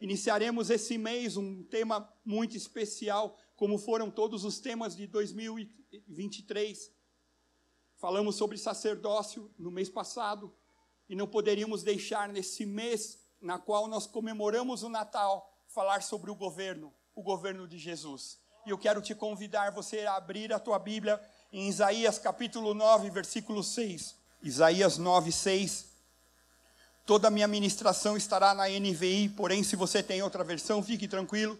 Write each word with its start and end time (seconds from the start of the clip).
Iniciaremos 0.00 0.70
esse 0.70 0.96
mês 0.96 1.36
um 1.36 1.64
tema 1.64 2.08
muito 2.24 2.56
especial, 2.56 3.36
como 3.56 3.76
foram 3.78 4.10
todos 4.10 4.44
os 4.44 4.60
temas 4.60 4.94
de 4.94 5.06
2023. 5.08 6.92
Falamos 7.96 8.36
sobre 8.36 8.56
sacerdócio 8.56 9.50
no 9.58 9.72
mês 9.72 9.88
passado 9.88 10.54
e 11.08 11.16
não 11.16 11.26
poderíamos 11.26 11.82
deixar 11.82 12.28
nesse 12.28 12.64
mês 12.64 13.18
na 13.40 13.58
qual 13.58 13.88
nós 13.88 14.06
comemoramos 14.06 14.84
o 14.84 14.88
Natal 14.88 15.52
falar 15.66 16.02
sobre 16.02 16.30
o 16.30 16.34
governo, 16.34 16.94
o 17.12 17.22
governo 17.22 17.66
de 17.66 17.76
Jesus. 17.76 18.38
E 18.64 18.70
eu 18.70 18.78
quero 18.78 19.02
te 19.02 19.16
convidar 19.16 19.72
você 19.72 20.00
a 20.06 20.14
abrir 20.14 20.52
a 20.52 20.60
tua 20.60 20.78
Bíblia 20.78 21.20
em 21.52 21.68
Isaías 21.68 22.18
capítulo 22.18 22.72
9, 22.72 23.10
versículo 23.10 23.64
6. 23.64 24.14
Isaías 24.42 24.96
9, 24.96 25.32
6 25.32 25.97
Toda 27.08 27.28
a 27.28 27.30
minha 27.30 27.48
ministração 27.48 28.18
estará 28.18 28.52
na 28.52 28.68
NVI, 28.68 29.30
porém, 29.30 29.64
se 29.64 29.74
você 29.76 30.02
tem 30.02 30.22
outra 30.22 30.44
versão, 30.44 30.82
fique 30.82 31.08
tranquilo, 31.08 31.58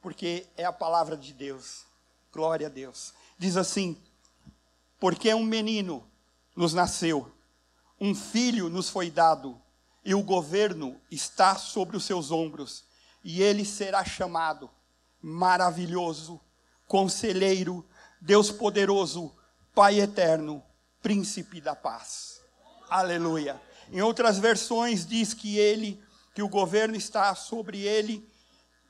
porque 0.00 0.46
é 0.56 0.64
a 0.64 0.72
palavra 0.72 1.16
de 1.16 1.32
Deus. 1.32 1.84
Glória 2.32 2.68
a 2.68 2.70
Deus. 2.70 3.12
Diz 3.36 3.56
assim: 3.56 4.00
Porque 5.00 5.34
um 5.34 5.42
menino 5.42 6.08
nos 6.54 6.72
nasceu, 6.72 7.32
um 8.00 8.14
filho 8.14 8.68
nos 8.68 8.88
foi 8.88 9.10
dado, 9.10 9.60
e 10.04 10.14
o 10.14 10.22
governo 10.22 11.00
está 11.10 11.56
sobre 11.56 11.96
os 11.96 12.04
seus 12.04 12.30
ombros, 12.30 12.84
e 13.24 13.42
ele 13.42 13.64
será 13.64 14.04
chamado 14.04 14.70
Maravilhoso, 15.20 16.40
Conselheiro, 16.86 17.84
Deus 18.20 18.52
Poderoso, 18.52 19.34
Pai 19.74 19.98
Eterno, 19.98 20.62
Príncipe 21.02 21.60
da 21.60 21.74
Paz. 21.74 22.40
Aleluia. 22.88 23.60
Em 23.92 24.00
outras 24.02 24.38
versões 24.38 25.04
diz 25.04 25.34
que 25.34 25.58
ele, 25.58 26.00
que 26.32 26.42
o 26.42 26.48
governo 26.48 26.94
está 26.94 27.34
sobre 27.34 27.80
ele, 27.80 28.24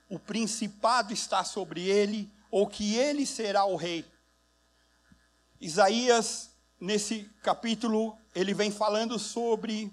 o 0.07 0.19
principado 0.19 1.11
está 1.11 1.43
sobre 1.43 1.81
ele, 1.89 2.31
ou 2.51 2.67
que 2.67 2.95
ele 2.95 3.25
será 3.25 3.65
o 3.65 3.75
rei. 3.75 4.05
Isaías, 5.59 6.51
nesse 6.79 7.23
capítulo, 7.41 8.15
ele 8.35 8.53
vem 8.53 8.69
falando 8.69 9.17
sobre 9.17 9.91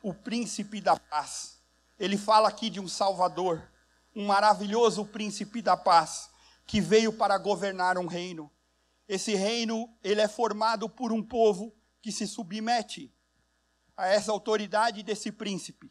o 0.00 0.14
príncipe 0.14 0.80
da 0.80 0.96
paz. 0.96 1.58
Ele 1.98 2.16
fala 2.16 2.48
aqui 2.48 2.70
de 2.70 2.78
um 2.78 2.86
Salvador, 2.86 3.68
um 4.14 4.26
maravilhoso 4.26 5.04
príncipe 5.06 5.60
da 5.60 5.76
paz, 5.76 6.30
que 6.66 6.80
veio 6.80 7.12
para 7.12 7.36
governar 7.36 7.98
um 7.98 8.06
reino. 8.06 8.48
Esse 9.08 9.34
reino, 9.34 9.92
ele 10.04 10.20
é 10.20 10.28
formado 10.28 10.88
por 10.88 11.12
um 11.12 11.22
povo 11.22 11.74
que 12.00 12.12
se 12.12 12.28
submete 12.28 13.15
a 13.96 14.06
essa 14.06 14.30
autoridade 14.30 15.02
desse 15.02 15.32
príncipe. 15.32 15.90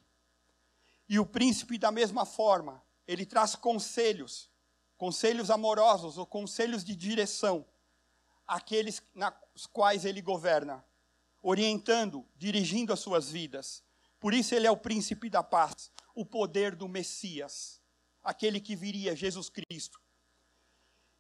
E 1.10 1.20
o 1.20 1.26
príncipe, 1.26 1.78
da 1.78 1.92
mesma 1.92 2.26
forma, 2.26 2.84
ele 3.08 3.26
traz 3.26 3.56
conselhos, 3.56 4.50
conselhos 4.98 5.50
amorosos 5.50 6.18
ou 6.18 6.26
conselhos 6.26 6.84
de 6.84 6.96
direção 6.96 7.66
àqueles 8.48 9.02
nas 9.14 9.34
quais 9.72 10.06
ele 10.06 10.22
governa, 10.22 10.84
orientando, 11.42 12.26
dirigindo 12.36 12.94
as 12.94 13.00
suas 13.00 13.30
vidas. 13.30 13.84
Por 14.20 14.34
isso 14.34 14.56
ele 14.56 14.68
é 14.68 14.72
o 14.72 14.78
príncipe 14.78 15.30
da 15.30 15.44
paz, 15.44 15.92
o 16.14 16.26
poder 16.26 16.76
do 16.76 16.88
Messias, 16.88 17.82
aquele 18.24 18.60
que 18.60 18.76
viria, 18.76 19.16
Jesus 19.16 19.50
Cristo. 19.50 20.00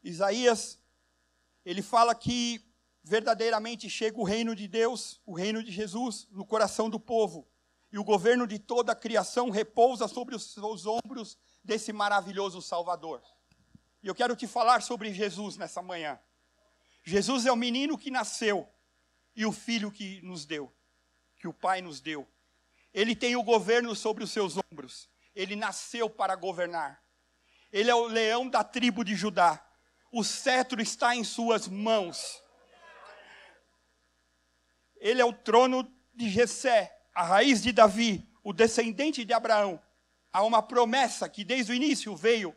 Isaías, 0.03 0.79
ele 1.63 1.81
fala 1.81 2.13
que 2.15 2.63
verdadeiramente 3.05 3.87
chega 3.87 4.19
o 4.19 4.23
reino 4.23 4.55
de 4.55 4.67
Deus, 4.67 5.21
o 5.27 5.33
reino 5.35 5.61
de 5.61 5.71
Jesus, 5.71 6.27
no 6.31 6.43
coração 6.43 6.89
do 6.89 6.99
povo. 6.99 7.47
E 7.91 7.99
o 7.99 8.03
governo 8.03 8.47
de 8.47 8.57
toda 8.57 8.91
a 8.93 8.95
criação 8.95 9.51
repousa 9.51 10.07
sobre 10.07 10.35
os 10.35 10.51
seus 10.51 10.87
ombros 10.87 11.37
desse 11.63 11.93
maravilhoso 11.93 12.61
Salvador. 12.63 13.21
E 14.01 14.07
eu 14.07 14.15
quero 14.15 14.35
te 14.35 14.47
falar 14.47 14.81
sobre 14.81 15.13
Jesus 15.13 15.55
nessa 15.55 15.83
manhã. 15.83 16.19
Jesus 17.03 17.45
é 17.45 17.51
o 17.51 17.55
menino 17.55 17.95
que 17.95 18.09
nasceu 18.09 18.67
e 19.35 19.45
o 19.45 19.51
filho 19.51 19.91
que 19.91 20.19
nos 20.23 20.43
deu, 20.43 20.73
que 21.37 21.47
o 21.47 21.53
Pai 21.53 21.81
nos 21.81 22.01
deu. 22.01 22.27
Ele 22.91 23.15
tem 23.15 23.35
o 23.35 23.43
governo 23.43 23.95
sobre 23.95 24.23
os 24.23 24.31
seus 24.31 24.57
ombros. 24.57 25.07
Ele 25.35 25.55
nasceu 25.55 26.09
para 26.09 26.35
governar. 26.35 27.03
Ele 27.71 27.91
é 27.91 27.95
o 27.95 28.07
leão 28.07 28.49
da 28.49 28.63
tribo 28.63 29.03
de 29.03 29.15
Judá. 29.15 29.63
O 30.11 30.23
cetro 30.23 30.81
está 30.81 31.15
em 31.15 31.23
suas 31.23 31.67
mãos. 31.67 32.41
Ele 35.05 35.21
é 35.21 35.25
o 35.25 35.31
trono 35.31 35.87
de 36.15 36.27
Jessé, 36.31 36.99
a 37.13 37.21
raiz 37.21 37.61
de 37.61 37.71
Davi, 37.71 38.27
o 38.43 38.51
descendente 38.51 39.23
de 39.23 39.33
Abraão. 39.33 39.79
Há 40.33 40.41
uma 40.41 40.63
promessa 40.63 41.29
que 41.29 41.43
desde 41.43 41.71
o 41.71 41.75
início 41.75 42.15
veio 42.15 42.55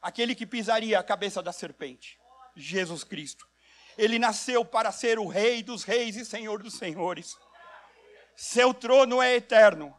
aquele 0.00 0.36
que 0.36 0.46
pisaria 0.46 0.96
a 0.96 1.02
cabeça 1.02 1.42
da 1.42 1.52
serpente, 1.52 2.20
Jesus 2.54 3.02
Cristo. 3.02 3.48
Ele 3.98 4.16
nasceu 4.16 4.64
para 4.64 4.92
ser 4.92 5.18
o 5.18 5.26
rei 5.26 5.60
dos 5.60 5.82
reis 5.82 6.14
e 6.14 6.24
senhor 6.24 6.62
dos 6.62 6.74
senhores. 6.74 7.36
Seu 8.36 8.72
trono 8.72 9.20
é 9.20 9.34
eterno 9.34 9.92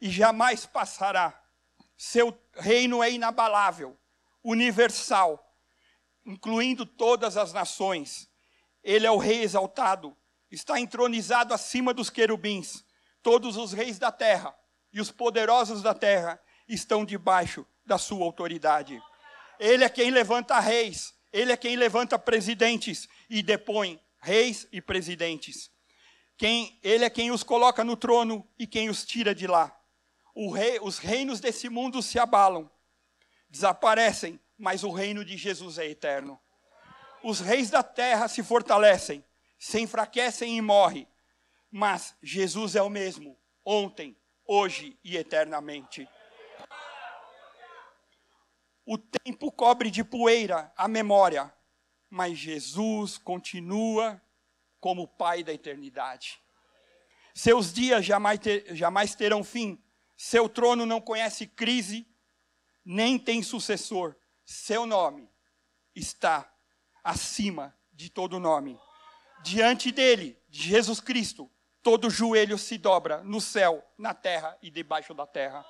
e 0.00 0.08
jamais 0.08 0.64
passará. 0.64 1.42
Seu 1.96 2.40
reino 2.54 3.02
é 3.02 3.10
inabalável, 3.10 3.98
universal, 4.44 5.44
incluindo 6.24 6.86
todas 6.86 7.36
as 7.36 7.52
nações. 7.52 8.30
Ele 8.80 9.08
é 9.08 9.10
o 9.10 9.18
rei 9.18 9.42
exaltado, 9.42 10.16
está 10.56 10.80
entronizado 10.80 11.52
acima 11.52 11.92
dos 11.92 12.08
querubins. 12.08 12.82
Todos 13.22 13.58
os 13.58 13.72
reis 13.72 13.98
da 13.98 14.10
terra 14.10 14.56
e 14.90 15.00
os 15.00 15.10
poderosos 15.10 15.82
da 15.82 15.92
terra 15.92 16.40
estão 16.66 17.04
debaixo 17.04 17.66
da 17.84 17.98
sua 17.98 18.24
autoridade. 18.24 19.00
Ele 19.60 19.84
é 19.84 19.88
quem 19.88 20.10
levanta 20.10 20.58
reis, 20.58 21.14
ele 21.30 21.52
é 21.52 21.56
quem 21.56 21.76
levanta 21.76 22.18
presidentes 22.18 23.06
e 23.28 23.42
depõe 23.42 24.00
reis 24.18 24.66
e 24.72 24.80
presidentes. 24.80 25.70
Quem, 26.38 26.78
ele 26.82 27.04
é 27.04 27.10
quem 27.10 27.30
os 27.30 27.42
coloca 27.42 27.84
no 27.84 27.96
trono 27.96 28.46
e 28.58 28.66
quem 28.66 28.88
os 28.88 29.04
tira 29.04 29.34
de 29.34 29.46
lá. 29.46 29.78
Rei, 30.54 30.78
os 30.80 30.98
reinos 30.98 31.38
desse 31.38 31.68
mundo 31.68 32.02
se 32.02 32.18
abalam, 32.18 32.70
desaparecem, 33.50 34.40
mas 34.58 34.84
o 34.84 34.90
reino 34.90 35.22
de 35.22 35.36
Jesus 35.36 35.78
é 35.78 35.86
eterno. 35.86 36.40
Os 37.22 37.40
reis 37.40 37.68
da 37.70 37.82
terra 37.82 38.26
se 38.28 38.42
fortalecem, 38.42 39.22
se 39.58 39.80
enfraquecem 39.80 40.56
e 40.56 40.62
morrem. 40.62 41.08
Mas 41.70 42.16
Jesus 42.22 42.76
é 42.76 42.82
o 42.82 42.90
mesmo, 42.90 43.38
ontem, 43.64 44.16
hoje 44.46 44.98
e 45.02 45.16
eternamente. 45.16 46.08
O 48.84 48.96
tempo 48.96 49.50
cobre 49.50 49.90
de 49.90 50.04
poeira 50.04 50.72
a 50.76 50.86
memória, 50.86 51.52
mas 52.08 52.38
Jesus 52.38 53.18
continua 53.18 54.22
como 54.78 55.08
Pai 55.08 55.42
da 55.42 55.52
eternidade. 55.52 56.40
Seus 57.34 57.72
dias 57.72 58.04
jamais, 58.04 58.38
ter, 58.38 58.74
jamais 58.74 59.14
terão 59.14 59.42
fim, 59.42 59.82
seu 60.16 60.48
trono 60.48 60.86
não 60.86 61.00
conhece 61.00 61.46
crise, 61.46 62.06
nem 62.84 63.18
tem 63.18 63.42
sucessor. 63.42 64.16
Seu 64.44 64.86
nome 64.86 65.28
está 65.94 66.50
acima 67.02 67.76
de 67.92 68.08
todo 68.08 68.38
nome 68.38 68.78
diante 69.42 69.90
dele, 69.90 70.38
de 70.48 70.62
Jesus 70.62 71.00
Cristo, 71.00 71.50
todo 71.82 72.10
joelho 72.10 72.58
se 72.58 72.78
dobra 72.78 73.22
no 73.22 73.40
céu, 73.40 73.84
na 73.96 74.12
terra 74.12 74.56
e 74.62 74.70
debaixo 74.70 75.14
da 75.14 75.26
terra. 75.26 75.64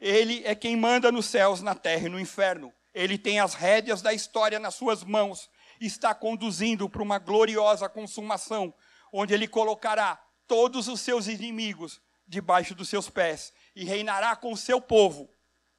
Ele 0.00 0.42
é 0.44 0.54
quem 0.54 0.76
manda 0.76 1.10
nos 1.10 1.26
céus, 1.26 1.62
na 1.62 1.74
terra 1.74 2.06
e 2.06 2.10
no 2.10 2.20
inferno. 2.20 2.72
Ele 2.94 3.18
tem 3.18 3.40
as 3.40 3.54
rédeas 3.54 4.02
da 4.02 4.12
história 4.12 4.58
nas 4.58 4.74
suas 4.74 5.02
mãos 5.02 5.50
está 5.80 6.14
conduzindo 6.14 6.88
para 6.88 7.02
uma 7.02 7.18
gloriosa 7.18 7.88
consumação, 7.88 8.74
onde 9.12 9.34
ele 9.34 9.46
colocará 9.46 10.20
todos 10.46 10.88
os 10.88 11.00
seus 11.00 11.26
inimigos 11.26 12.00
debaixo 12.26 12.74
dos 12.74 12.88
seus 12.88 13.08
pés 13.08 13.52
e 13.74 13.84
reinará 13.84 14.34
com 14.36 14.52
o 14.52 14.56
seu 14.56 14.80
povo 14.80 15.30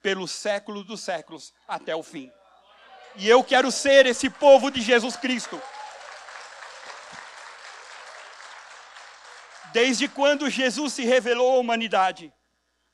pelos 0.02 0.32
séculos 0.32 0.86
dos 0.86 1.02
séculos 1.02 1.54
até 1.68 1.96
o 1.96 2.04
fim. 2.04 2.32
E 3.16 3.28
eu 3.28 3.44
quero 3.44 3.72
ser 3.72 4.06
esse 4.06 4.30
povo 4.30 4.72
de 4.72 4.82
Jesus 4.82 5.16
Cristo. 5.18 5.62
Desde 9.72 10.08
quando 10.08 10.50
Jesus 10.50 10.94
se 10.94 11.04
revelou 11.04 11.56
à 11.56 11.60
humanidade, 11.60 12.34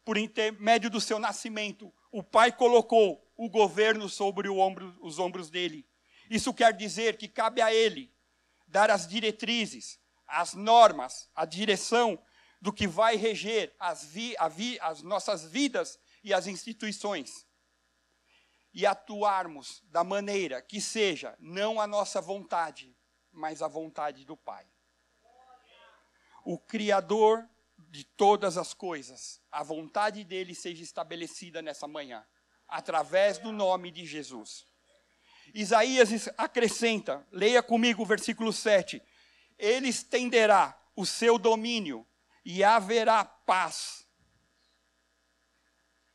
por 0.03 0.17
intermédio 0.17 0.89
do 0.89 0.99
seu 0.99 1.17
nascimento, 1.17 1.93
o 2.11 2.21
Pai 2.21 2.51
colocou 2.51 3.25
o 3.37 3.49
governo 3.49 4.09
sobre 4.09 4.49
ombro, 4.49 4.93
os 5.01 5.17
ombros 5.17 5.49
dele. 5.49 5.87
Isso 6.29 6.53
quer 6.53 6.73
dizer 6.73 7.17
que 7.17 7.27
cabe 7.27 7.61
a 7.61 7.73
ele 7.73 8.13
dar 8.67 8.91
as 8.91 9.07
diretrizes, 9.07 9.99
as 10.27 10.53
normas, 10.53 11.29
a 11.33 11.45
direção 11.45 12.21
do 12.61 12.73
que 12.73 12.87
vai 12.87 13.15
reger 13.15 13.73
as, 13.79 14.03
vi, 14.03 14.35
vi, 14.51 14.77
as 14.81 15.01
nossas 15.01 15.45
vidas 15.45 15.97
e 16.23 16.33
as 16.33 16.45
instituições. 16.45 17.45
E 18.73 18.85
atuarmos 18.85 19.81
da 19.85 20.03
maneira 20.03 20.61
que 20.61 20.81
seja 20.81 21.35
não 21.39 21.79
a 21.79 21.87
nossa 21.87 22.19
vontade, 22.19 22.93
mas 23.31 23.61
a 23.61 23.67
vontade 23.67 24.25
do 24.25 24.35
Pai. 24.35 24.67
O 26.45 26.57
Criador 26.57 27.45
de 27.77 28.03
todas 28.03 28.57
as 28.57 28.73
coisas, 28.73 29.41
a 29.51 29.63
vontade 29.63 30.23
dele 30.23 30.53
seja 30.53 30.83
estabelecida 30.83 31.61
nessa 31.61 31.87
manhã, 31.87 32.25
através 32.67 33.37
do 33.37 33.51
nome 33.51 33.89
de 33.91 34.05
Jesus. 34.05 34.65
Isaías 35.53 36.29
acrescenta, 36.37 37.25
leia 37.31 37.63
comigo 37.63 38.03
o 38.03 38.05
versículo 38.05 38.53
7. 38.53 39.01
Ele 39.57 39.89
estenderá 39.89 40.79
o 40.95 41.05
seu 41.05 41.39
domínio 41.39 42.05
e 42.43 42.63
haverá 42.63 43.25
paz 43.25 44.05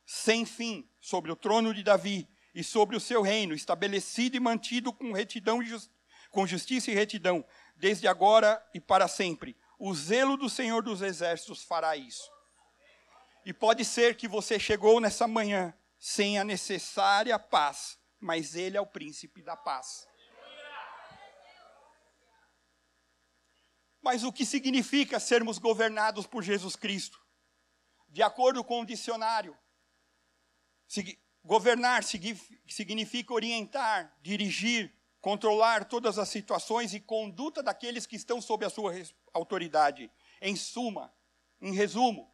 sem 0.05 0.45
fim 0.45 0.89
sobre 0.99 1.31
o 1.31 1.35
trono 1.35 1.73
de 1.73 1.83
Davi 1.83 2.27
e 2.53 2.63
sobre 2.63 2.97
o 2.97 2.99
seu 2.99 3.21
reino, 3.21 3.53
estabelecido 3.53 4.35
e 4.35 4.39
mantido 4.39 4.91
com 4.91 5.13
retidão 5.13 5.63
e 5.63 5.69
com 6.29 6.45
justiça 6.45 6.91
e 6.91 6.93
retidão, 6.93 7.45
desde 7.75 8.07
agora 8.07 8.61
e 8.73 8.79
para 8.79 9.07
sempre. 9.07 9.57
O 9.83 9.95
zelo 9.95 10.37
do 10.37 10.47
Senhor 10.47 10.83
dos 10.83 11.01
exércitos 11.01 11.63
fará 11.63 11.97
isso. 11.97 12.31
E 13.43 13.51
pode 13.51 13.83
ser 13.83 14.15
que 14.15 14.27
você 14.27 14.59
chegou 14.59 14.99
nessa 14.99 15.27
manhã 15.27 15.75
sem 15.97 16.37
a 16.37 16.43
necessária 16.43 17.39
paz, 17.39 17.97
mas 18.19 18.53
ele 18.53 18.77
é 18.77 18.81
o 18.81 18.85
príncipe 18.85 19.41
da 19.41 19.57
paz. 19.57 20.07
Mas 24.03 24.23
o 24.23 24.31
que 24.31 24.45
significa 24.45 25.19
sermos 25.19 25.57
governados 25.57 26.27
por 26.27 26.43
Jesus 26.43 26.75
Cristo? 26.75 27.19
De 28.07 28.21
acordo 28.21 28.63
com 28.63 28.81
o 28.81 28.85
dicionário, 28.85 29.57
governar 31.43 32.03
significa 32.03 33.33
orientar, 33.33 34.15
dirigir, 34.21 34.95
controlar 35.21 35.85
todas 35.85 36.17
as 36.17 36.27
situações 36.27 36.93
e 36.93 36.99
conduta 36.99 37.61
daqueles 37.61 38.05
que 38.05 38.15
estão 38.15 38.41
sob 38.41 38.65
a 38.65 38.69
sua 38.69 38.93
autoridade. 39.33 40.11
Em 40.41 40.55
suma, 40.55 41.13
em 41.61 41.73
resumo, 41.73 42.33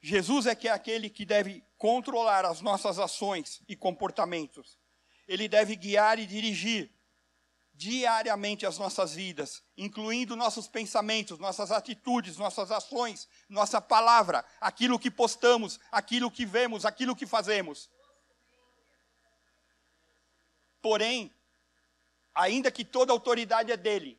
Jesus 0.00 0.46
é 0.46 0.54
que 0.54 0.66
é 0.66 0.72
aquele 0.72 1.08
que 1.08 1.24
deve 1.24 1.64
controlar 1.78 2.44
as 2.44 2.60
nossas 2.60 2.98
ações 2.98 3.62
e 3.68 3.76
comportamentos. 3.76 4.76
Ele 5.28 5.46
deve 5.46 5.76
guiar 5.76 6.18
e 6.18 6.26
dirigir 6.26 6.92
diariamente 7.72 8.66
as 8.66 8.78
nossas 8.78 9.14
vidas, 9.14 9.62
incluindo 9.76 10.36
nossos 10.36 10.68
pensamentos, 10.68 11.38
nossas 11.38 11.70
atitudes, 11.70 12.36
nossas 12.36 12.70
ações, 12.70 13.28
nossa 13.48 13.80
palavra, 13.80 14.44
aquilo 14.60 14.98
que 14.98 15.10
postamos, 15.10 15.78
aquilo 15.90 16.30
que 16.30 16.44
vemos, 16.44 16.84
aquilo 16.84 17.16
que 17.16 17.26
fazemos. 17.26 17.88
Porém, 20.82 21.32
ainda 22.34 22.70
que 22.70 22.84
toda 22.84 23.12
autoridade 23.12 23.72
é 23.72 23.76
dele, 23.76 24.18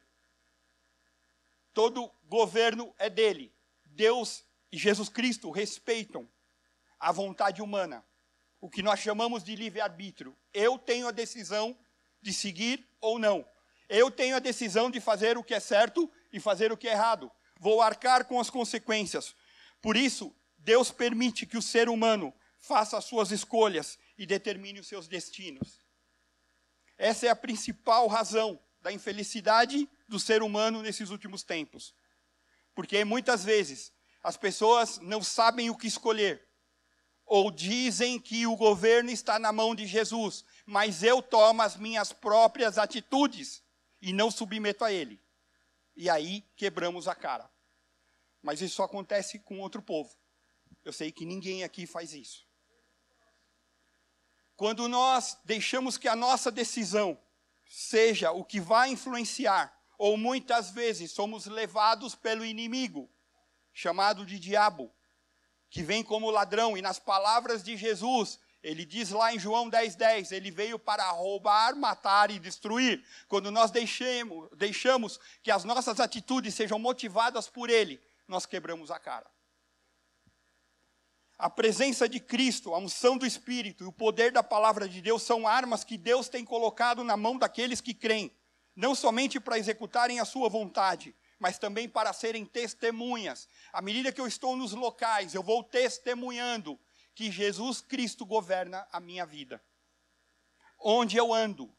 todo 1.74 2.12
governo 2.26 2.94
é 2.98 3.10
dele, 3.10 3.54
Deus 3.86 4.44
e 4.72 4.78
Jesus 4.78 5.10
Cristo 5.10 5.52
respeitam 5.52 6.28
a 7.00 7.12
vontade 7.12 7.62
humana, 7.62 8.04
o 8.60 8.70
que 8.70 8.82
nós 8.82 9.00
chamamos 9.00 9.44
de 9.44 9.56
livre-arbítrio. 9.56 10.36
Eu 10.54 10.80
tenho 10.80 11.08
a 11.08 11.12
decisão 11.12 11.78
de 12.22 12.34
seguir 12.34 12.88
ou 13.00 13.20
não. 13.20 13.46
Eu 13.90 14.10
tenho 14.10 14.36
a 14.36 14.40
decisão 14.40 14.90
de 14.90 15.00
fazer 15.00 15.38
o 15.38 15.44
que 15.44 15.54
é 15.54 15.60
certo 15.60 16.12
e 16.32 16.40
fazer 16.40 16.72
o 16.72 16.78
que 16.78 16.88
é 16.88 16.94
errado. 16.94 17.32
Vou 17.60 17.82
arcar 17.82 18.26
com 18.26 18.40
as 18.40 18.50
consequências. 18.50 19.36
Por 19.82 19.98
isso, 19.98 20.34
Deus 20.58 20.92
permite 20.92 21.46
que 21.46 21.58
o 21.58 21.62
ser 21.62 21.90
humano 21.90 22.34
faça 22.58 22.98
as 22.98 23.04
suas 23.04 23.32
escolhas 23.32 24.00
e 24.18 24.26
determine 24.26 24.80
os 24.80 24.88
seus 24.88 25.08
destinos. 25.08 25.83
Essa 26.98 27.28
é 27.28 27.30
a 27.30 27.36
principal 27.36 28.08
razão 28.08 28.60
da 28.82 28.92
infelicidade 28.92 29.90
do 30.08 30.20
ser 30.20 30.44
humano 30.44 30.82
nesses 30.82 31.10
últimos 31.10 31.44
tempos. 31.44 31.94
Porque 32.76 33.04
muitas 33.06 33.44
vezes 33.44 33.92
as 34.22 34.38
pessoas 34.38 35.00
não 35.00 35.22
sabem 35.22 35.70
o 35.70 35.76
que 35.76 35.88
escolher, 35.88 36.48
ou 37.26 37.50
dizem 37.50 38.20
que 38.20 38.46
o 38.46 38.56
governo 38.56 39.10
está 39.10 39.40
na 39.40 39.52
mão 39.52 39.74
de 39.74 39.86
Jesus, 39.86 40.44
mas 40.66 41.04
eu 41.04 41.22
tomo 41.22 41.62
as 41.62 41.76
minhas 41.76 42.14
próprias 42.14 42.78
atitudes 42.78 43.64
e 44.02 44.14
não 44.14 44.30
submeto 44.30 44.84
a 44.84 44.92
ele. 44.92 45.22
E 45.96 46.10
aí 46.10 46.42
quebramos 46.56 47.08
a 47.08 47.16
cara. 47.16 47.50
Mas 48.42 48.62
isso 48.62 48.76
só 48.76 48.84
acontece 48.84 49.40
com 49.40 49.60
outro 49.60 49.82
povo. 49.82 50.14
Eu 50.84 50.92
sei 50.92 51.12
que 51.12 51.26
ninguém 51.26 51.64
aqui 51.64 51.86
faz 51.86 52.14
isso. 52.14 52.46
Quando 54.56 54.88
nós 54.88 55.38
deixamos 55.44 55.98
que 55.98 56.08
a 56.08 56.16
nossa 56.16 56.52
decisão 56.52 57.18
seja 57.68 58.32
o 58.32 58.44
que 58.44 58.60
vai 58.60 58.90
influenciar, 58.90 59.76
ou 59.98 60.18
muitas 60.18 60.72
vezes 60.72 61.12
somos 61.12 61.46
levados 61.46 62.14
pelo 62.14 62.46
inimigo, 62.46 63.10
chamado 63.74 64.26
de 64.26 64.40
diabo, 64.40 64.94
que 65.70 65.82
vem 65.82 66.04
como 66.04 66.30
ladrão, 66.30 66.78
e 66.78 66.82
nas 66.82 67.00
palavras 67.00 67.64
de 67.64 67.76
Jesus, 67.76 68.40
ele 68.62 68.86
diz 68.86 69.10
lá 69.10 69.34
em 69.34 69.40
João 69.40 69.70
10,10, 69.70 69.96
10, 69.96 70.32
ele 70.32 70.52
veio 70.52 70.78
para 70.78 71.10
roubar, 71.10 71.76
matar 71.76 72.30
e 72.30 72.38
destruir. 72.38 73.04
Quando 73.28 73.50
nós 73.50 73.72
deixemos, 73.72 74.50
deixamos 74.56 75.20
que 75.42 75.50
as 75.50 75.64
nossas 75.64 76.00
atitudes 76.00 76.54
sejam 76.54 76.78
motivadas 76.78 77.50
por 77.50 77.70
ele, 77.70 78.00
nós 78.28 78.46
quebramos 78.46 78.92
a 78.92 79.00
cara. 79.00 79.30
A 81.38 81.50
presença 81.50 82.08
de 82.08 82.20
Cristo, 82.20 82.74
a 82.74 82.78
unção 82.78 83.18
do 83.18 83.26
Espírito 83.26 83.84
e 83.84 83.88
o 83.88 83.92
poder 83.92 84.32
da 84.32 84.44
palavra 84.44 84.88
de 84.88 85.02
Deus 85.02 85.24
são 85.24 85.48
armas 85.48 85.84
que 85.84 85.98
Deus 85.98 86.30
tem 86.30 86.46
colocado 86.46 87.04
na 87.04 87.18
mão 87.18 87.38
daqueles 87.38 87.82
que 87.82 87.94
creem, 87.94 88.32
não 88.76 88.96
somente 88.96 89.40
para 89.40 89.58
executarem 89.58 90.20
a 90.20 90.26
sua 90.26 90.48
vontade, 90.48 91.16
mas 91.40 91.58
também 91.58 91.90
para 91.90 92.14
serem 92.14 92.46
testemunhas. 92.46 93.48
À 93.72 93.82
medida 93.82 94.12
que 94.12 94.22
eu 94.22 94.28
estou 94.28 94.56
nos 94.56 94.72
locais, 94.72 95.34
eu 95.34 95.44
vou 95.44 95.64
testemunhando 95.64 96.80
que 97.14 97.32
Jesus 97.32 97.82
Cristo 97.82 98.26
governa 98.26 98.88
a 98.92 99.00
minha 99.00 99.26
vida. 99.26 99.62
Onde 100.80 101.18
eu 101.18 101.34
ando, 101.34 101.76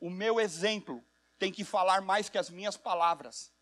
o 0.00 0.10
meu 0.10 0.40
exemplo 0.40 1.04
tem 1.38 1.52
que 1.52 1.64
falar 1.64 2.00
mais 2.00 2.28
que 2.28 2.38
as 2.38 2.50
minhas 2.50 2.76
palavras. 2.76 3.52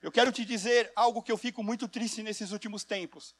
Eu 0.00 0.10
quero 0.10 0.32
te 0.32 0.44
dizer 0.44 0.90
algo 0.96 1.22
que 1.22 1.30
eu 1.30 1.38
fico 1.38 1.62
muito 1.62 1.86
triste 1.86 2.22
nesses 2.22 2.50
últimos 2.50 2.82
tempos. 2.82 3.36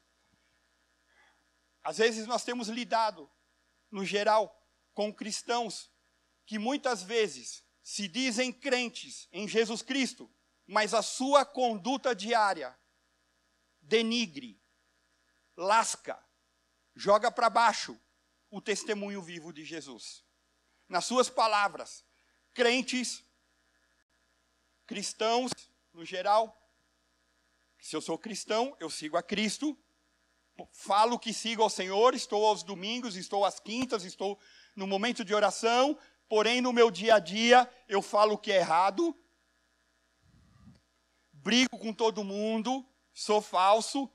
Às 1.83 1.97
vezes 1.97 2.25
nós 2.25 2.43
temos 2.43 2.69
lidado, 2.69 3.29
no 3.91 4.05
geral, 4.05 4.59
com 4.93 5.13
cristãos 5.13 5.91
que 6.45 6.57
muitas 6.57 7.03
vezes 7.03 7.63
se 7.81 8.07
dizem 8.07 8.51
crentes 8.51 9.27
em 9.31 9.47
Jesus 9.47 9.81
Cristo, 9.81 10.33
mas 10.65 10.93
a 10.93 11.01
sua 11.01 11.45
conduta 11.45 12.15
diária 12.15 12.77
denigre, 13.81 14.61
lasca, 15.57 16.17
joga 16.95 17.29
para 17.29 17.49
baixo 17.49 17.99
o 18.49 18.61
testemunho 18.61 19.21
vivo 19.21 19.51
de 19.51 19.65
Jesus. 19.65 20.23
Nas 20.87 21.05
suas 21.05 21.29
palavras, 21.29 22.05
crentes, 22.53 23.23
cristãos, 24.85 25.51
no 25.91 26.05
geral, 26.05 26.59
se 27.79 27.95
eu 27.95 28.01
sou 28.01 28.17
cristão, 28.17 28.75
eu 28.79 28.89
sigo 28.89 29.17
a 29.17 29.23
Cristo, 29.23 29.77
falo 30.71 31.19
que 31.19 31.33
sigo 31.33 31.63
ao 31.63 31.69
Senhor, 31.69 32.13
estou 32.13 32.45
aos 32.45 32.63
domingos, 32.63 33.15
estou 33.15 33.45
às 33.45 33.59
quintas, 33.59 34.03
estou 34.03 34.39
no 34.75 34.87
momento 34.87 35.23
de 35.23 35.33
oração, 35.33 35.97
porém 36.27 36.61
no 36.61 36.73
meu 36.73 36.89
dia 36.91 37.15
a 37.15 37.19
dia 37.19 37.69
eu 37.87 38.01
falo 38.01 38.37
que 38.37 38.51
é 38.51 38.57
errado, 38.57 39.15
brigo 41.31 41.77
com 41.77 41.93
todo 41.93 42.23
mundo, 42.23 42.85
sou 43.13 43.41
falso, 43.41 44.09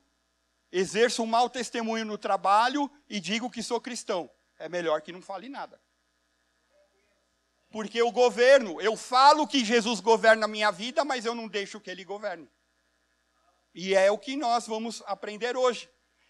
exerço 0.71 1.23
um 1.23 1.27
mau 1.27 1.49
testemunho 1.49 2.05
no 2.05 2.17
trabalho 2.17 2.91
e 3.07 3.19
digo 3.19 3.49
que 3.49 3.63
sou 3.63 3.79
cristão. 3.79 4.29
É 4.57 4.67
melhor 4.67 5.01
que 5.01 5.11
não 5.11 5.21
fale 5.21 5.47
nada. 5.47 5.79
Porque 7.71 8.01
o 8.01 8.11
governo, 8.11 8.81
eu 8.81 8.97
falo 8.97 9.47
que 9.47 9.63
Jesus 9.63 9.99
governa 9.99 10.45
a 10.45 10.47
minha 10.49 10.71
vida, 10.71 11.05
mas 11.05 11.23
eu 11.23 11.35
não 11.35 11.47
deixo 11.47 11.79
que 11.79 11.89
ele 11.89 12.03
governe. 12.03 12.49
E 13.73 13.93
é 13.93 14.11
o 14.11 14.17
que 14.17 14.35
nós 14.35 14.65
vamos 14.65 15.03
aprender 15.05 15.55
hoje. 15.55 15.87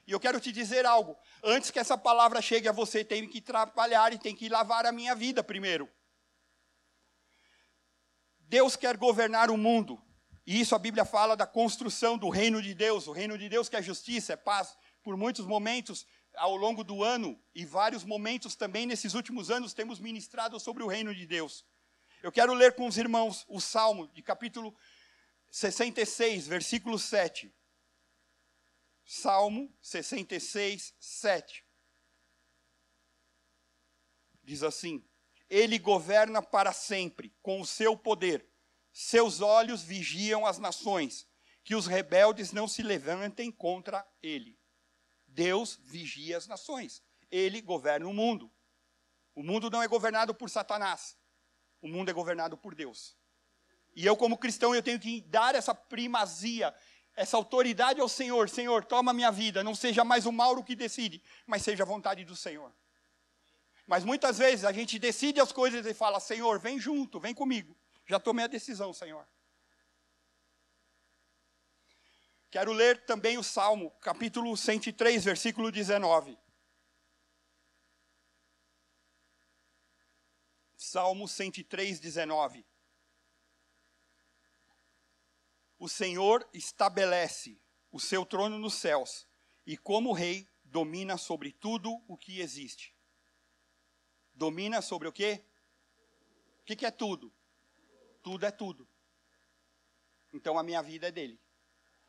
E 0.09 0.11
eu 0.11 0.19
quero 0.19 0.39
te 0.39 0.51
dizer 0.51 0.87
algo. 0.87 1.15
Antes 1.43 1.69
que 1.69 1.77
essa 1.77 1.95
palavra 1.95 2.41
chegue 2.41 2.67
a 2.67 2.71
você, 2.71 3.05
tem 3.05 3.29
que 3.29 3.39
trabalhar 3.39 4.11
e 4.11 4.17
tem 4.17 4.35
que 4.35 4.49
lavar 4.49 4.87
a 4.87 4.91
minha 4.91 5.13
vida 5.13 5.43
primeiro. 5.43 5.87
Deus 8.39 8.75
quer 8.75 8.97
governar 8.97 9.51
o 9.51 9.57
mundo. 9.57 10.01
E 10.47 10.59
isso 10.59 10.73
a 10.73 10.79
Bíblia 10.79 11.05
fala 11.05 11.37
da 11.37 11.45
construção 11.45 12.17
do 12.17 12.27
reino 12.27 12.59
de 12.59 12.73
Deus. 12.73 13.05
O 13.05 13.11
reino 13.11 13.37
de 13.37 13.47
Deus 13.47 13.69
que 13.69 13.75
é 13.75 13.83
justiça, 13.83 14.33
é 14.33 14.35
paz. 14.35 14.75
Por 15.03 15.15
muitos 15.15 15.45
momentos, 15.45 16.07
ao 16.33 16.55
longo 16.55 16.83
do 16.83 17.03
ano 17.03 17.39
e 17.53 17.63
vários 17.63 18.03
momentos 18.03 18.55
também 18.55 18.87
nesses 18.87 19.13
últimos 19.13 19.51
anos 19.51 19.75
temos 19.75 19.99
ministrado 19.99 20.59
sobre 20.59 20.81
o 20.81 20.87
reino 20.87 21.13
de 21.13 21.27
Deus. 21.27 21.63
Eu 22.23 22.31
quero 22.31 22.55
ler 22.55 22.73
com 22.73 22.87
os 22.87 22.97
irmãos 22.97 23.45
o 23.47 23.61
Salmo 23.61 24.07
de 24.07 24.23
capítulo 24.23 24.75
66, 25.51 26.47
versículo 26.47 26.97
7. 26.97 27.53
Salmo 29.11 29.75
66, 29.81 30.93
7. 30.99 31.65
Diz 34.43 34.61
assim: 34.61 35.03
Ele 35.49 35.79
governa 35.79 36.43
para 36.43 36.71
sempre, 36.71 37.35
com 37.41 37.59
o 37.59 37.65
seu 37.65 37.97
poder. 37.97 38.47
Seus 38.93 39.41
olhos 39.41 39.81
vigiam 39.81 40.45
as 40.45 40.59
nações, 40.59 41.27
que 41.63 41.73
os 41.73 41.87
rebeldes 41.87 42.51
não 42.51 42.67
se 42.67 42.83
levantem 42.83 43.51
contra 43.51 44.07
ele. 44.21 44.59
Deus 45.25 45.79
vigia 45.81 46.37
as 46.37 46.45
nações. 46.45 47.01
Ele 47.31 47.61
governa 47.61 48.07
o 48.07 48.13
mundo. 48.13 48.53
O 49.33 49.41
mundo 49.41 49.71
não 49.71 49.81
é 49.81 49.87
governado 49.87 50.35
por 50.35 50.51
Satanás. 50.51 51.17
O 51.81 51.87
mundo 51.87 52.09
é 52.09 52.13
governado 52.13 52.55
por 52.55 52.75
Deus. 52.75 53.17
E 53.95 54.05
eu, 54.05 54.15
como 54.15 54.37
cristão, 54.37 54.75
eu 54.75 54.83
tenho 54.83 54.99
que 54.99 55.21
dar 55.21 55.55
essa 55.55 55.73
primazia, 55.73 56.73
essa 57.19 57.35
autoridade 57.35 57.99
ao 57.99 58.07
Senhor. 58.07 58.47
Senhor, 58.47 58.85
toma 58.85 59.11
minha 59.11 59.29
vida. 59.29 59.61
Não 59.61 59.75
seja 59.75 60.05
mais 60.05 60.25
o 60.25 60.31
Mauro 60.31 60.63
que 60.63 60.73
decide, 60.73 61.21
mas 61.45 61.61
seja 61.61 61.83
a 61.83 61.85
vontade 61.85 62.23
do 62.23 62.33
Senhor. 62.33 62.73
Mas 63.85 64.05
muitas 64.05 64.37
vezes 64.37 64.63
a 64.63 64.71
gente 64.71 64.97
decide 64.97 65.41
as 65.41 65.51
coisas 65.51 65.85
e 65.85 65.93
fala: 65.93 66.21
Senhor, 66.21 66.59
vem 66.59 66.79
junto, 66.79 67.19
vem 67.19 67.33
comigo. 67.33 67.77
Já 68.07 68.21
tomei 68.21 68.45
a 68.45 68.47
decisão, 68.47 68.93
Senhor. 68.93 69.27
Quero 72.49 72.71
ler 72.71 73.05
também 73.05 73.37
o 73.37 73.43
Salmo, 73.43 73.91
capítulo 73.99 74.55
103, 74.55 75.25
versículo 75.25 75.69
19. 75.73 76.39
Salmo 80.77 81.27
103, 81.27 81.99
19. 81.99 82.65
O 85.79 85.87
Senhor 85.87 86.47
estabelece 86.53 87.57
o 87.89 87.99
seu 87.99 88.25
trono 88.25 88.59
nos 88.59 88.73
céus 88.75 89.25
e, 89.65 89.77
como 89.77 90.11
rei, 90.11 90.45
domina 90.65 91.17
sobre 91.17 91.53
tudo 91.53 92.03
o 92.05 92.17
que 92.17 92.41
existe. 92.41 92.93
Domina 94.33 94.81
sobre 94.81 95.07
o 95.07 95.11
quê? 95.11 95.43
O 96.59 96.63
que, 96.63 96.85
é 96.85 96.91
tudo? 96.91 97.33
Tudo 98.21 98.45
é 98.45 98.51
tudo. 98.51 98.87
Então 100.33 100.59
a 100.59 100.63
minha 100.63 100.81
vida 100.83 101.07
é 101.07 101.11
dele. 101.11 101.39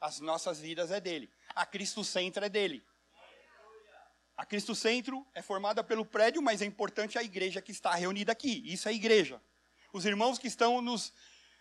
As 0.01 0.21
nossas 0.21 0.59
vidas 0.59 0.91
é 0.91 1.01
dele. 1.01 1.31
A 1.55 1.65
Cristo 1.65 2.05
Centro 2.05 2.45
é 2.45 2.49
dele. 2.49 2.85
A 4.37 4.45
Cristo 4.45 4.75
Centro 4.75 5.27
é 5.35 5.43
formada 5.43 5.85
pelo 5.85 6.05
prédio, 6.05 6.43
mas 6.43 6.61
é 6.61 6.65
importante 6.65 7.19
a 7.19 7.23
igreja 7.23 7.63
que 7.63 7.73
está 7.73 7.95
reunida 7.95 8.33
aqui. 8.33 8.63
Isso 8.65 8.89
é 8.89 8.93
igreja. 8.93 9.41
Os 9.93 10.05
irmãos 10.05 10.39
que 10.39 10.47
estão 10.47 10.81
nos 10.81 11.13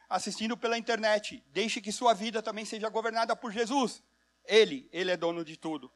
assistindo 0.09 0.57
pela 0.57 0.77
internet, 0.77 1.43
deixe 1.49 1.79
que 1.79 1.91
sua 1.91 2.13
vida 2.13 2.41
também 2.41 2.65
seja 2.65 2.89
governada 2.89 3.35
por 3.35 3.51
Jesus. 3.51 4.01
Ele, 4.43 4.89
ele 4.91 5.11
é 5.11 5.17
dono 5.17 5.45
de 5.45 5.55
tudo. 5.55 5.91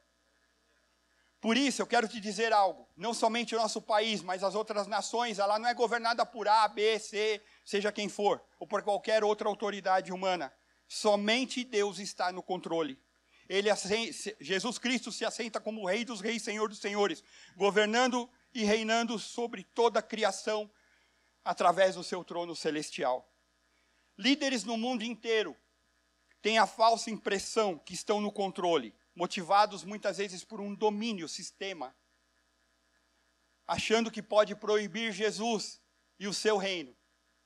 Por 1.40 1.58
isso, 1.58 1.82
eu 1.82 1.86
quero 1.86 2.08
te 2.08 2.20
dizer 2.20 2.52
algo. 2.52 2.88
Não 2.96 3.12
somente 3.12 3.54
o 3.54 3.58
nosso 3.58 3.82
país, 3.82 4.22
mas 4.22 4.42
as 4.42 4.54
outras 4.54 4.86
nações, 4.86 5.38
ela 5.38 5.58
não 5.58 5.68
é 5.68 5.74
governada 5.74 6.24
por 6.24 6.48
A, 6.48 6.66
B, 6.68 6.98
C, 6.98 7.42
seja 7.64 7.92
quem 7.92 8.08
for, 8.08 8.42
ou 8.58 8.66
por 8.66 8.82
qualquer 8.82 9.22
outra 9.22 9.48
autoridade 9.48 10.10
humana. 10.10 10.50
Somente 10.88 11.64
Deus 11.64 11.98
está 11.98 12.32
no 12.32 12.42
controle. 12.42 12.98
Ele, 13.46 13.68
Jesus 14.40 14.78
Cristo 14.78 15.12
se 15.12 15.24
assenta 15.24 15.60
como 15.60 15.86
Rei 15.86 16.04
dos 16.04 16.20
Reis, 16.22 16.42
Senhor 16.42 16.68
dos 16.68 16.78
Senhores, 16.78 17.22
governando 17.56 18.30
e 18.54 18.64
reinando 18.64 19.18
sobre 19.18 19.64
toda 19.64 19.98
a 19.98 20.02
criação 20.02 20.70
através 21.44 21.96
do 21.96 22.02
seu 22.02 22.24
trono 22.24 22.56
celestial. 22.56 23.30
Líderes 24.16 24.64
no 24.64 24.76
mundo 24.76 25.02
inteiro 25.02 25.56
têm 26.40 26.58
a 26.58 26.66
falsa 26.66 27.10
impressão 27.10 27.78
que 27.78 27.94
estão 27.94 28.20
no 28.20 28.30
controle, 28.30 28.94
motivados 29.14 29.82
muitas 29.84 30.18
vezes 30.18 30.44
por 30.44 30.60
um 30.60 30.74
domínio 30.74 31.28
sistema, 31.28 31.94
achando 33.66 34.10
que 34.10 34.22
pode 34.22 34.54
proibir 34.54 35.12
Jesus 35.12 35.80
e 36.18 36.28
o 36.28 36.34
seu 36.34 36.56
reino 36.56 36.94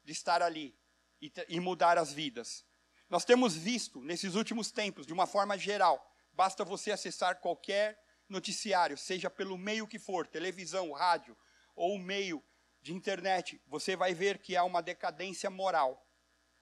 de 0.04 0.12
estar 0.12 0.42
ali 0.42 0.76
e, 1.20 1.32
e 1.48 1.60
mudar 1.60 1.96
as 1.96 2.12
vidas. 2.12 2.64
Nós 3.08 3.24
temos 3.24 3.54
visto 3.56 4.02
nesses 4.02 4.34
últimos 4.34 4.70
tempos, 4.70 5.06
de 5.06 5.12
uma 5.12 5.26
forma 5.26 5.56
geral, 5.56 6.04
basta 6.32 6.64
você 6.64 6.90
acessar 6.90 7.40
qualquer 7.40 7.98
noticiário, 8.28 8.98
seja 8.98 9.30
pelo 9.30 9.56
meio 9.56 9.86
que 9.86 9.98
for, 9.98 10.26
televisão, 10.26 10.92
rádio 10.92 11.36
ou 11.74 11.98
meio 11.98 12.44
de 12.82 12.92
internet, 12.92 13.60
você 13.66 13.96
vai 13.96 14.14
ver 14.14 14.38
que 14.38 14.56
há 14.56 14.64
uma 14.64 14.82
decadência 14.82 15.48
moral, 15.50 16.07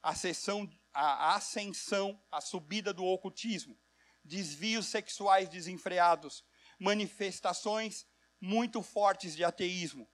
a, 0.06 1.00
a 1.00 1.34
ascensão, 1.34 2.22
a 2.30 2.40
subida 2.40 2.92
do 2.92 3.04
ocultismo, 3.04 3.78
desvios 4.24 4.86
sexuais 4.86 5.48
desenfreados, 5.48 6.44
manifestações 6.78 8.06
muito 8.40 8.82
fortes 8.82 9.34
de 9.34 9.42
ateísmo. 9.42 10.08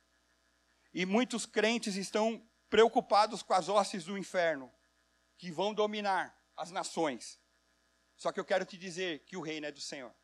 E 0.94 1.04
muitos 1.04 1.44
crentes 1.44 1.96
estão 1.96 2.46
preocupados 2.70 3.42
com 3.42 3.52
as 3.52 3.68
hostes 3.68 4.04
do 4.04 4.16
inferno, 4.16 4.72
que 5.36 5.50
vão 5.50 5.74
dominar 5.74 6.36
as 6.56 6.70
nações. 6.70 7.38
Só 8.16 8.32
que 8.32 8.40
eu 8.40 8.44
quero 8.44 8.64
te 8.64 8.78
dizer 8.78 9.24
que 9.24 9.36
o 9.36 9.42
reino 9.42 9.66
é 9.66 9.72
do 9.72 9.80
Senhor. 9.80 10.14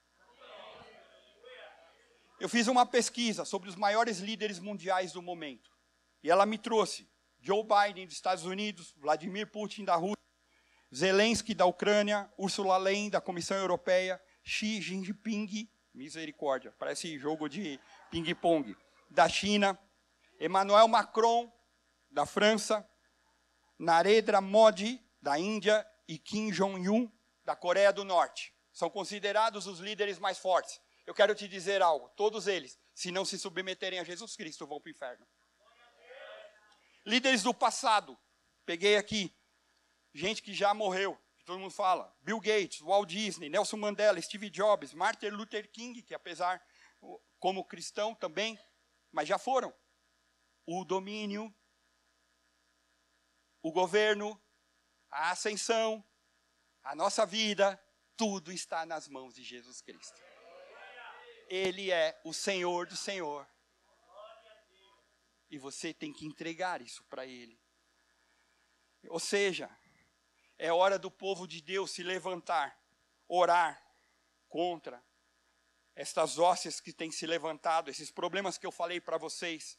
Eu 2.40 2.48
fiz 2.48 2.68
uma 2.68 2.86
pesquisa 2.86 3.44
sobre 3.44 3.68
os 3.68 3.74
maiores 3.74 4.18
líderes 4.18 4.60
mundiais 4.60 5.12
do 5.12 5.20
momento. 5.20 5.70
E 6.22 6.30
ela 6.30 6.46
me 6.46 6.56
trouxe 6.56 7.10
Joe 7.48 7.64
Biden 7.64 8.04
dos 8.04 8.14
Estados 8.14 8.44
Unidos, 8.44 8.92
Vladimir 8.98 9.50
Putin 9.50 9.82
da 9.82 9.96
Rússia, 9.96 10.18
Zelensky 10.94 11.54
da 11.54 11.64
Ucrânia, 11.64 12.30
Ursula 12.36 12.76
Leyen 12.76 13.08
da 13.08 13.22
Comissão 13.22 13.56
Europeia, 13.56 14.22
Xi 14.44 14.82
Jinping, 14.82 15.66
misericórdia, 15.94 16.74
parece 16.78 17.18
jogo 17.18 17.48
de 17.48 17.80
ping-pong, 18.10 18.76
da 19.08 19.26
China, 19.30 19.78
Emmanuel 20.38 20.88
Macron 20.88 21.50
da 22.10 22.26
França, 22.26 22.86
Narendra 23.78 24.42
Modi 24.42 25.02
da 25.18 25.38
Índia 25.38 25.86
e 26.06 26.18
Kim 26.18 26.50
Jong-un 26.50 27.10
da 27.46 27.56
Coreia 27.56 27.94
do 27.94 28.04
Norte. 28.04 28.52
São 28.70 28.90
considerados 28.90 29.66
os 29.66 29.78
líderes 29.78 30.18
mais 30.18 30.36
fortes. 30.36 30.78
Eu 31.06 31.14
quero 31.14 31.34
te 31.34 31.48
dizer 31.48 31.80
algo: 31.80 32.10
todos 32.10 32.46
eles, 32.46 32.78
se 32.94 33.10
não 33.10 33.24
se 33.24 33.38
submeterem 33.38 34.00
a 34.00 34.04
Jesus 34.04 34.36
Cristo, 34.36 34.66
vão 34.66 34.78
para 34.78 34.90
o 34.90 34.92
inferno. 34.92 35.26
Líderes 37.08 37.42
do 37.42 37.54
passado, 37.54 38.18
peguei 38.66 38.96
aqui, 38.96 39.34
gente 40.12 40.42
que 40.42 40.52
já 40.52 40.74
morreu, 40.74 41.18
que 41.38 41.44
todo 41.44 41.58
mundo 41.58 41.70
fala: 41.70 42.14
Bill 42.20 42.38
Gates, 42.38 42.80
Walt 42.80 43.08
Disney, 43.08 43.48
Nelson 43.48 43.78
Mandela, 43.78 44.20
Steve 44.20 44.50
Jobs, 44.50 44.92
Martin 44.92 45.28
Luther 45.28 45.70
King, 45.70 46.02
que 46.02 46.14
apesar 46.14 46.62
como 47.40 47.64
cristão 47.64 48.14
também, 48.14 48.58
mas 49.10 49.26
já 49.26 49.38
foram. 49.38 49.72
O 50.66 50.84
domínio 50.84 51.52
o 53.62 53.72
governo, 53.72 54.40
a 55.10 55.30
ascensão, 55.30 56.04
a 56.82 56.94
nossa 56.94 57.26
vida, 57.26 57.80
tudo 58.16 58.52
está 58.52 58.86
nas 58.86 59.08
mãos 59.08 59.34
de 59.34 59.42
Jesus 59.42 59.80
Cristo. 59.80 60.20
Ele 61.48 61.90
é 61.90 62.20
o 62.24 62.32
Senhor 62.32 62.86
do 62.86 62.96
Senhor. 62.96 63.46
E 65.50 65.58
você 65.58 65.94
tem 65.94 66.12
que 66.12 66.26
entregar 66.26 66.82
isso 66.82 67.02
para 67.04 67.26
Ele. 67.26 67.58
Ou 69.08 69.20
seja, 69.20 69.70
é 70.58 70.72
hora 70.72 70.98
do 70.98 71.10
povo 71.10 71.46
de 71.46 71.62
Deus 71.62 71.90
se 71.90 72.02
levantar, 72.02 72.78
orar 73.26 73.82
contra 74.48 75.02
estas 75.94 76.38
hóstias 76.38 76.80
que 76.80 76.92
têm 76.92 77.10
se 77.10 77.26
levantado, 77.26 77.90
esses 77.90 78.10
problemas 78.10 78.56
que 78.56 78.66
eu 78.66 78.70
falei 78.70 79.00
para 79.00 79.18
vocês. 79.18 79.78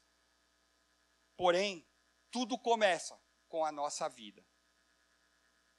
Porém, 1.38 1.88
tudo 2.30 2.58
começa 2.58 3.18
com 3.48 3.64
a 3.64 3.72
nossa 3.72 4.10
vida. 4.10 4.46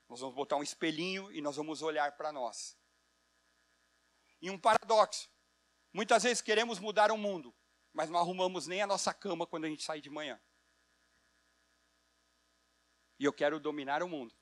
Nós 0.09 0.21
vamos 0.21 0.35
botar 0.35 0.57
um 0.57 0.63
espelhinho 0.63 1.31
e 1.31 1.41
nós 1.41 1.57
vamos 1.57 1.83
olhar 1.83 2.17
para 2.17 2.33
nós. 2.33 2.77
E 4.41 4.51
um 4.51 4.59
paradoxo. 4.59 5.31
Muitas 5.93 6.23
vezes 6.23 6.41
queremos 6.41 6.79
mudar 6.79 7.13
o 7.13 7.19
mundo, 7.19 7.55
mas 7.93 8.11
não 8.11 8.19
arrumamos 8.19 8.67
nem 8.67 8.83
a 8.83 8.87
nossa 8.87 9.13
cama 9.13 9.47
quando 9.47 9.65
a 9.65 9.69
gente 9.69 9.83
sai 9.83 10.01
de 10.01 10.11
manhã. 10.11 10.41
E 13.19 13.25
eu 13.25 13.33
quero 13.33 13.61
dominar 13.61 14.03
o 14.03 14.09
mundo. 14.09 14.35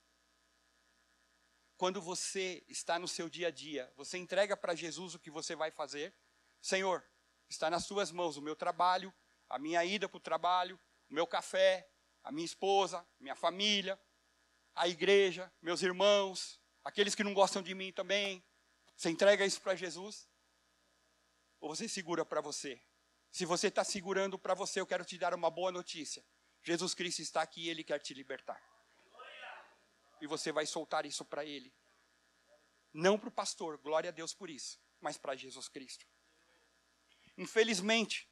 Quando 1.77 2.01
você 2.01 2.65
está 2.69 2.99
no 2.99 3.07
seu 3.07 3.29
dia 3.29 3.49
a 3.49 3.51
dia, 3.51 3.93
você 3.97 4.19
entrega 4.19 4.57
para 4.57 4.75
Jesus 4.75 5.15
o 5.15 5.19
que 5.19 5.31
você 5.31 5.55
vai 5.55 5.71
fazer. 5.71 6.15
Senhor, 6.61 7.05
está 7.49 7.71
nas 7.71 7.85
suas 7.85 8.11
mãos 8.11 8.37
o 8.37 8.43
meu 8.43 8.57
trabalho, 8.57 9.15
a 9.49 9.59
minha 9.59 9.85
ida 9.85 10.09
para 10.09 10.17
o 10.17 10.21
trabalho, 10.21 10.79
o 11.09 11.15
meu 11.15 11.27
café, 11.27 11.89
a 12.23 12.33
minha 12.33 12.45
esposa, 12.45 13.07
minha 13.19 13.35
família, 13.35 14.01
a 14.75 14.89
igreja, 14.89 15.53
meus 15.63 15.83
irmãos, 15.83 16.61
aqueles 16.85 17.15
que 17.15 17.25
não 17.25 17.35
gostam 17.35 17.63
de 17.63 17.75
mim 17.75 17.93
também. 17.93 18.45
Você 18.97 19.11
entrega 19.11 19.47
isso 19.47 19.61
para 19.61 19.75
Jesus? 19.75 20.29
ou 21.61 21.75
você 21.75 21.89
segura 21.89 22.25
para 22.25 22.41
você? 22.41 22.81
Se 23.31 23.45
você 23.45 23.69
está 23.69 23.85
segurando 23.85 24.39
para 24.39 24.55
você, 24.55 24.81
eu 24.81 24.87
quero 24.87 25.05
te 25.05 25.19
dar 25.19 25.35
uma 25.35 25.51
boa 25.51 25.71
notícia. 25.71 26.25
Jesus 26.63 26.95
Cristo 26.95 27.23
está 27.23 27.43
aqui 27.43 27.65
e 27.65 27.69
Ele 27.69 27.85
quer 27.85 28.01
te 28.01 28.15
libertar. 28.15 28.63
E 30.21 30.27
você 30.27 30.51
vai 30.51 30.67
soltar 30.67 31.07
isso 31.07 31.25
para 31.25 31.45
Ele. 31.45 31.73
Não 32.93 33.19
para 33.19 33.29
o 33.29 33.33
pastor, 33.33 33.79
glória 33.79 34.09
a 34.09 34.13
Deus 34.13 34.35
por 34.35 34.51
isso, 34.51 34.81
mas 35.01 35.17
para 35.17 35.37
Jesus 35.37 35.69
Cristo. 35.69 36.07
Infelizmente, 37.37 38.29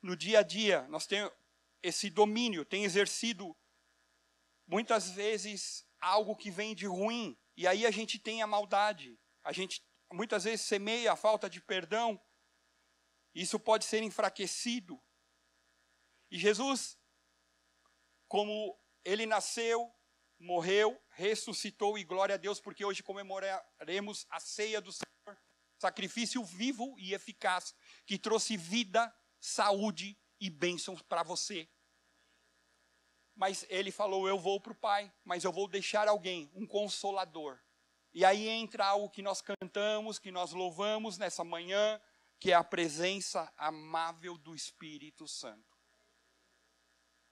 no 0.00 0.16
dia 0.16 0.38
a 0.38 0.42
dia, 0.42 0.86
nós 0.88 1.06
temos 1.06 1.32
esse 1.82 2.08
domínio, 2.08 2.64
tem 2.64 2.84
exercido 2.84 3.54
muitas 4.66 5.10
vezes 5.10 5.86
algo 6.00 6.34
que 6.34 6.50
vem 6.50 6.74
de 6.74 6.86
ruim, 6.86 7.38
e 7.56 7.66
aí 7.66 7.86
a 7.86 7.90
gente 7.90 8.18
tem 8.18 8.42
a 8.42 8.46
maldade, 8.46 9.18
a 9.42 9.52
gente 9.52 9.84
muitas 10.12 10.44
vezes 10.44 10.62
semeia 10.62 11.12
a 11.12 11.16
falta 11.16 11.48
de 11.50 11.60
perdão, 11.60 12.20
isso 13.42 13.60
pode 13.60 13.84
ser 13.84 14.02
enfraquecido. 14.02 14.98
E 16.30 16.38
Jesus, 16.38 16.98
como 18.26 18.74
ele 19.04 19.26
nasceu, 19.26 19.94
morreu, 20.38 20.98
ressuscitou, 21.10 21.98
e 21.98 22.04
glória 22.04 22.34
a 22.34 22.38
Deus, 22.38 22.58
porque 22.60 22.82
hoje 22.82 23.02
comemoraremos 23.02 24.26
a 24.30 24.40
ceia 24.40 24.80
do 24.80 24.90
Senhor, 24.90 25.38
sacrifício 25.78 26.42
vivo 26.42 26.98
e 26.98 27.12
eficaz, 27.12 27.74
que 28.06 28.18
trouxe 28.18 28.56
vida, 28.56 29.14
saúde 29.38 30.18
e 30.40 30.48
bênçãos 30.48 31.02
para 31.02 31.22
você. 31.22 31.68
Mas 33.34 33.66
ele 33.68 33.90
falou: 33.90 34.26
Eu 34.26 34.38
vou 34.38 34.58
para 34.58 34.72
o 34.72 34.76
Pai, 34.76 35.12
mas 35.22 35.44
eu 35.44 35.52
vou 35.52 35.68
deixar 35.68 36.08
alguém, 36.08 36.50
um 36.54 36.66
consolador. 36.66 37.60
E 38.14 38.24
aí 38.24 38.48
entra 38.48 38.86
algo 38.86 39.10
que 39.10 39.20
nós 39.20 39.42
cantamos, 39.42 40.18
que 40.18 40.32
nós 40.32 40.52
louvamos 40.52 41.18
nessa 41.18 41.44
manhã, 41.44 42.00
que 42.38 42.52
é 42.52 42.54
a 42.54 42.64
presença 42.64 43.52
amável 43.56 44.36
do 44.36 44.54
Espírito 44.54 45.26
Santo. 45.26 45.76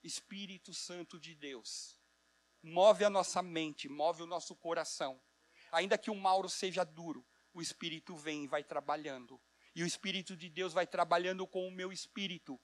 Espírito 0.03 0.75
Santo 0.75 1.19
de 1.19 1.35
Deus, 1.35 1.99
move 2.63 3.05
a 3.05 3.11
nossa 3.11 3.43
mente, 3.43 3.89
move 3.89 4.23
o 4.23 4.27
nosso 4.27 4.55
coração. 4.55 5.21
Ainda 5.73 5.99
que 5.99 6.11
o 6.11 6.15
Mauro 6.15 6.49
seja 6.49 6.85
duro, 6.85 7.27
o 7.53 7.63
Espírito 7.63 8.15
vem 8.17 8.45
e 8.45 8.49
vai 8.49 8.63
trabalhando. 8.63 9.41
E 9.75 9.83
o 9.83 9.87
Espírito 9.87 10.37
de 10.37 10.49
Deus 10.49 10.73
vai 10.73 10.87
trabalhando 10.87 11.47
com 11.47 11.67
o 11.67 11.71
meu 11.71 11.91
espírito. 11.93 12.61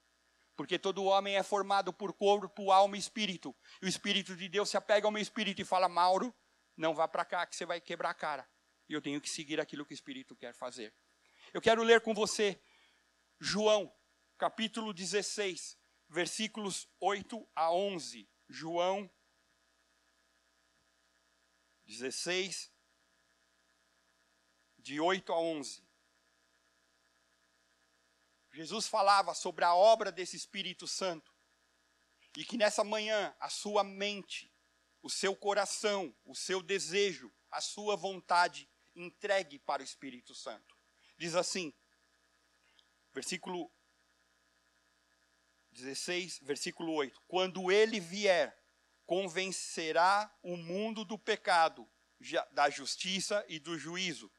Porque 0.60 0.78
todo 0.78 1.04
homem 1.04 1.36
é 1.36 1.42
formado 1.42 1.92
por 1.92 2.12
corpo, 2.12 2.70
alma 2.70 2.94
e 2.94 3.00
espírito. 3.00 3.56
E 3.80 3.86
o 3.86 3.88
Espírito 3.88 4.36
de 4.36 4.46
Deus 4.46 4.68
se 4.68 4.76
apega 4.76 5.06
ao 5.06 5.10
meu 5.10 5.22
espírito 5.22 5.62
e 5.62 5.64
fala: 5.64 5.88
Mauro, 5.88 6.36
não 6.76 6.94
vá 6.94 7.08
para 7.08 7.24
cá 7.24 7.46
que 7.46 7.56
você 7.56 7.64
vai 7.64 7.80
quebrar 7.80 8.10
a 8.10 8.14
cara. 8.14 8.46
E 8.86 8.92
eu 8.92 9.00
tenho 9.00 9.20
que 9.22 9.30
seguir 9.30 9.58
aquilo 9.58 9.86
que 9.86 9.94
o 9.94 9.94
Espírito 9.94 10.36
quer 10.36 10.52
fazer. 10.52 10.94
Eu 11.52 11.60
quero 11.60 11.82
ler 11.82 12.00
com 12.00 12.14
você 12.14 12.62
João, 13.40 13.92
capítulo 14.38 14.92
16, 14.92 15.76
versículos 16.08 16.88
8 17.00 17.48
a 17.56 17.72
11. 17.72 18.30
João 18.48 19.10
16, 21.86 22.72
de 24.78 25.00
8 25.00 25.32
a 25.32 25.40
11. 25.40 25.84
Jesus 28.52 28.86
falava 28.86 29.34
sobre 29.34 29.64
a 29.64 29.74
obra 29.74 30.12
desse 30.12 30.36
Espírito 30.36 30.86
Santo 30.86 31.34
e 32.36 32.44
que 32.44 32.56
nessa 32.56 32.84
manhã 32.84 33.34
a 33.40 33.48
sua 33.48 33.82
mente, 33.82 34.52
o 35.02 35.10
seu 35.10 35.34
coração, 35.34 36.16
o 36.24 36.34
seu 36.34 36.62
desejo, 36.62 37.32
a 37.50 37.60
sua 37.60 37.96
vontade 37.96 38.68
entregue 38.94 39.58
para 39.58 39.82
o 39.82 39.84
Espírito 39.84 40.32
Santo. 40.32 40.69
Diz 41.20 41.34
assim, 41.34 41.70
versículo 43.12 43.70
16, 45.72 46.38
versículo 46.40 46.94
8: 46.94 47.20
Quando 47.28 47.70
ele 47.70 48.00
vier, 48.00 48.58
convencerá 49.04 50.34
o 50.42 50.56
mundo 50.56 51.04
do 51.04 51.18
pecado, 51.18 51.86
da 52.52 52.70
justiça 52.70 53.44
e 53.50 53.58
do 53.58 53.78
juízo. 53.78 54.32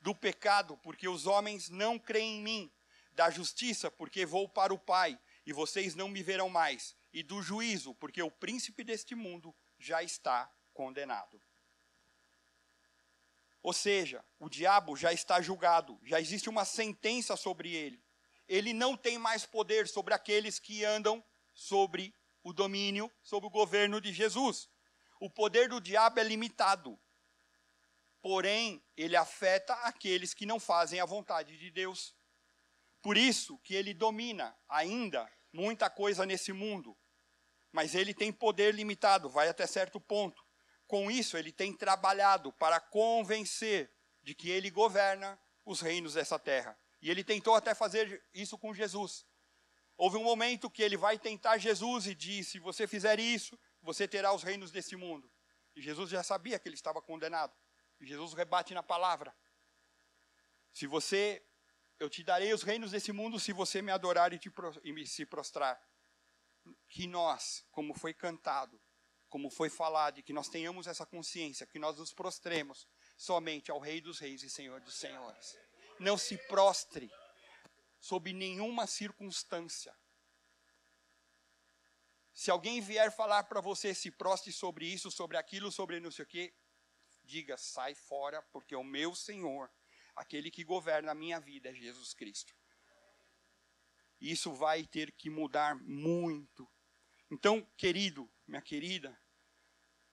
Do 0.00 0.14
pecado, 0.14 0.78
porque 0.78 1.08
os 1.08 1.26
homens 1.26 1.68
não 1.68 1.98
creem 1.98 2.38
em 2.38 2.42
mim 2.44 2.72
da 3.10 3.30
justiça, 3.30 3.90
porque 3.90 4.24
vou 4.24 4.48
para 4.48 4.72
o 4.72 4.78
Pai 4.78 5.18
e 5.44 5.52
vocês 5.52 5.96
não 5.96 6.08
me 6.08 6.22
verão 6.22 6.48
mais, 6.48 6.94
e 7.12 7.20
do 7.20 7.42
juízo, 7.42 7.96
porque 7.96 8.22
o 8.22 8.30
príncipe 8.30 8.84
deste 8.84 9.16
mundo 9.16 9.52
já 9.76 10.04
está 10.04 10.48
condenado. 10.72 11.42
Ou 13.68 13.74
seja, 13.74 14.24
o 14.38 14.48
diabo 14.48 14.96
já 14.96 15.12
está 15.12 15.42
julgado, 15.42 16.00
já 16.02 16.18
existe 16.18 16.48
uma 16.48 16.64
sentença 16.64 17.36
sobre 17.36 17.74
ele. 17.74 18.02
Ele 18.48 18.72
não 18.72 18.96
tem 18.96 19.18
mais 19.18 19.44
poder 19.44 19.86
sobre 19.86 20.14
aqueles 20.14 20.58
que 20.58 20.86
andam 20.86 21.22
sobre 21.52 22.14
o 22.42 22.50
domínio, 22.50 23.12
sobre 23.20 23.46
o 23.46 23.50
governo 23.50 24.00
de 24.00 24.10
Jesus. 24.10 24.70
O 25.20 25.28
poder 25.28 25.68
do 25.68 25.82
diabo 25.82 26.18
é 26.18 26.22
limitado. 26.22 26.98
Porém, 28.22 28.82
ele 28.96 29.16
afeta 29.16 29.74
aqueles 29.82 30.32
que 30.32 30.46
não 30.46 30.58
fazem 30.58 30.98
a 30.98 31.04
vontade 31.04 31.58
de 31.58 31.70
Deus. 31.70 32.16
Por 33.02 33.18
isso 33.18 33.58
que 33.58 33.74
ele 33.74 33.92
domina 33.92 34.56
ainda 34.66 35.30
muita 35.52 35.90
coisa 35.90 36.24
nesse 36.24 36.54
mundo. 36.54 36.96
Mas 37.70 37.94
ele 37.94 38.14
tem 38.14 38.32
poder 38.32 38.74
limitado, 38.74 39.28
vai 39.28 39.46
até 39.46 39.66
certo 39.66 40.00
ponto. 40.00 40.47
Com 40.88 41.10
isso, 41.10 41.36
ele 41.36 41.52
tem 41.52 41.72
trabalhado 41.72 42.52
para 42.54 42.80
convencer 42.80 43.92
de 44.22 44.34
que 44.34 44.50
ele 44.50 44.70
governa 44.70 45.38
os 45.64 45.80
reinos 45.80 46.14
dessa 46.14 46.38
terra. 46.38 46.76
E 47.00 47.10
ele 47.10 47.22
tentou 47.22 47.54
até 47.54 47.74
fazer 47.74 48.26
isso 48.34 48.58
com 48.58 48.74
Jesus. 48.74 49.24
Houve 49.96 50.16
um 50.16 50.24
momento 50.24 50.70
que 50.70 50.82
ele 50.82 50.96
vai 50.96 51.18
tentar 51.18 51.58
Jesus 51.58 52.06
e 52.06 52.14
disse: 52.14 52.52
Se 52.52 52.58
você 52.58 52.86
fizer 52.86 53.20
isso, 53.20 53.56
você 53.82 54.08
terá 54.08 54.32
os 54.32 54.42
reinos 54.42 54.72
desse 54.72 54.96
mundo. 54.96 55.30
E 55.76 55.80
Jesus 55.80 56.10
já 56.10 56.22
sabia 56.22 56.58
que 56.58 56.68
ele 56.68 56.74
estava 56.74 57.00
condenado. 57.00 57.54
E 58.00 58.06
Jesus 58.06 58.32
rebate 58.32 58.74
na 58.74 58.82
palavra: 58.82 59.36
Se 60.72 60.86
você 60.86 61.44
eu 61.98 62.08
te 62.08 62.22
darei 62.22 62.52
os 62.54 62.62
reinos 62.62 62.92
desse 62.92 63.12
mundo 63.12 63.40
se 63.40 63.52
você 63.52 63.82
me 63.82 63.90
adorar 63.90 64.32
e, 64.32 64.38
te, 64.38 64.50
e 64.84 65.06
se 65.06 65.26
prostrar. 65.26 65.80
Que 66.88 67.06
nós, 67.06 67.66
como 67.70 67.94
foi 67.94 68.14
cantado, 68.14 68.80
como 69.28 69.50
foi 69.50 69.68
falado, 69.68 70.18
e 70.18 70.22
que 70.22 70.32
nós 70.32 70.48
tenhamos 70.48 70.86
essa 70.86 71.04
consciência, 71.04 71.66
que 71.66 71.78
nós 71.78 71.98
nos 71.98 72.12
prostremos 72.12 72.86
somente 73.16 73.70
ao 73.70 73.78
Rei 73.78 74.00
dos 74.00 74.18
Reis 74.18 74.42
e 74.42 74.50
Senhor 74.50 74.80
dos 74.80 74.94
Senhores. 74.94 75.58
Não 75.98 76.16
se 76.16 76.36
prostre 76.46 77.10
sob 77.98 78.32
nenhuma 78.32 78.86
circunstância. 78.86 79.94
Se 82.32 82.50
alguém 82.50 82.80
vier 82.80 83.10
falar 83.10 83.44
para 83.44 83.60
você, 83.60 83.92
se 83.92 84.10
prostre 84.10 84.52
sobre 84.52 84.86
isso, 84.86 85.10
sobre 85.10 85.36
aquilo, 85.36 85.72
sobre 85.72 85.98
não 85.98 86.10
sei 86.10 86.24
o 86.24 86.28
quê, 86.28 86.54
diga, 87.24 87.56
sai 87.58 87.94
fora, 87.94 88.40
porque 88.52 88.76
o 88.76 88.84
meu 88.84 89.14
Senhor 89.14 89.70
aquele 90.18 90.50
que 90.50 90.64
governa 90.64 91.12
a 91.12 91.14
minha 91.14 91.38
vida 91.38 91.70
é 91.70 91.74
Jesus 91.74 92.12
Cristo. 92.12 92.54
Isso 94.20 94.52
vai 94.52 94.84
ter 94.84 95.12
que 95.12 95.30
mudar 95.30 95.76
muito. 95.76 96.68
Então, 97.30 97.64
querido, 97.76 98.28
minha 98.48 98.62
querida, 98.62 99.20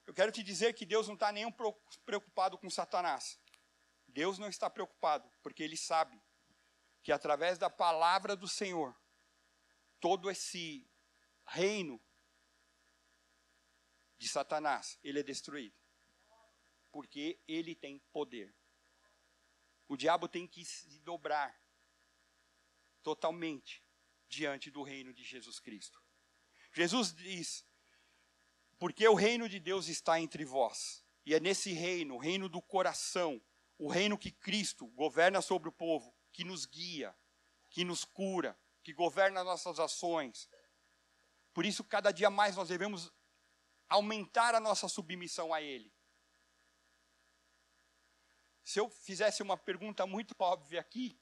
eu 0.06 0.14
quero 0.14 0.32
te 0.32 0.44
dizer 0.44 0.74
que 0.74 0.86
Deus 0.86 1.08
não 1.08 1.16
está 1.16 1.32
nem 1.32 1.46
preocupado 2.06 2.58
com 2.58 2.70
Satanás. 2.70 3.40
Deus 4.08 4.38
não 4.38 4.48
está 4.48 4.70
preocupado, 4.70 5.30
porque 5.42 5.64
Ele 5.64 5.76
sabe 5.76 6.22
que 7.02 7.12
através 7.12 7.58
da 7.58 7.70
palavra 7.70 8.36
do 8.36 8.48
Senhor, 8.48 8.96
todo 10.00 10.30
esse 10.30 10.88
reino 11.46 12.02
de 14.18 14.28
Satanás, 14.28 14.98
ele 15.04 15.20
é 15.20 15.24
destruído. 15.24 15.76
Porque 16.92 17.40
ele 17.48 17.76
tem 17.76 18.00
poder. 18.12 18.56
O 19.88 19.98
diabo 19.98 20.28
tem 20.28 20.48
que 20.48 20.66
se 20.66 21.00
dobrar 21.00 21.60
totalmente 23.04 23.84
diante 24.28 24.72
do 24.72 24.82
reino 24.82 25.14
de 25.14 25.24
Jesus 25.24 25.60
Cristo. 25.60 26.02
Jesus 26.72 27.14
diz: 27.14 27.66
porque 28.78 29.08
o 29.08 29.14
reino 29.14 29.48
de 29.48 29.60
Deus 29.60 29.88
está 29.88 30.20
entre 30.20 30.44
vós, 30.46 31.06
e 31.26 31.34
é 31.34 31.40
nesse 31.40 31.72
reino, 31.74 32.16
o 32.16 32.20
reino 32.20 32.48
do 32.50 32.62
coração, 32.62 33.42
o 33.78 33.88
reino 33.88 34.18
que 34.18 34.32
Cristo 34.32 34.88
governa 34.88 35.42
sobre 35.42 35.70
o 35.70 35.72
povo, 35.72 36.16
que 36.32 36.44
nos 36.44 36.66
guia, 36.66 37.16
que 37.70 37.84
nos 37.84 38.06
cura, 38.06 38.58
que 38.84 38.94
governa 38.94 39.44
nossas 39.44 39.80
ações. 39.80 40.50
Por 41.54 41.66
isso, 41.66 41.84
cada 41.84 42.12
dia 42.12 42.30
mais 42.30 42.56
nós 42.56 42.70
devemos 42.70 43.12
aumentar 43.88 44.54
a 44.54 44.60
nossa 44.60 44.88
submissão 44.88 45.54
a 45.54 45.62
Ele. 45.62 45.94
Se 48.64 48.80
eu 48.80 48.90
fizesse 48.90 49.44
uma 49.44 49.58
pergunta 49.58 50.06
muito 50.06 50.36
óbvia 50.40 50.82
aqui, 50.82 51.20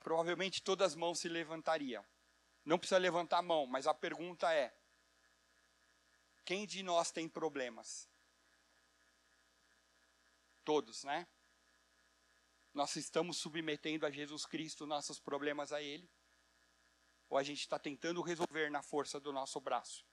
provavelmente 0.00 0.62
todas 0.62 0.92
as 0.92 0.96
mãos 0.96 1.18
se 1.18 1.28
levantariam. 1.28 2.04
Não 2.64 2.78
precisa 2.78 2.98
levantar 2.98 3.38
a 3.38 3.42
mão, 3.42 3.66
mas 3.66 3.86
a 3.86 3.94
pergunta 3.94 4.52
é: 4.52 4.76
quem 6.48 6.66
de 6.66 6.82
nós 6.82 7.10
tem 7.10 7.28
problemas? 7.28 8.08
Todos, 10.64 11.04
né? 11.04 11.28
Nós 12.72 12.96
estamos 12.96 13.36
submetendo 13.36 14.06
a 14.06 14.10
Jesus 14.10 14.46
Cristo 14.46 14.86
nossos 14.86 15.20
problemas 15.20 15.74
a 15.74 15.82
Ele? 15.82 16.10
Ou 17.28 17.36
a 17.36 17.42
gente 17.42 17.60
está 17.60 17.78
tentando 17.78 18.22
resolver 18.22 18.70
na 18.70 18.80
força 18.80 19.20
do 19.20 19.30
nosso 19.30 19.60
braço, 19.60 20.06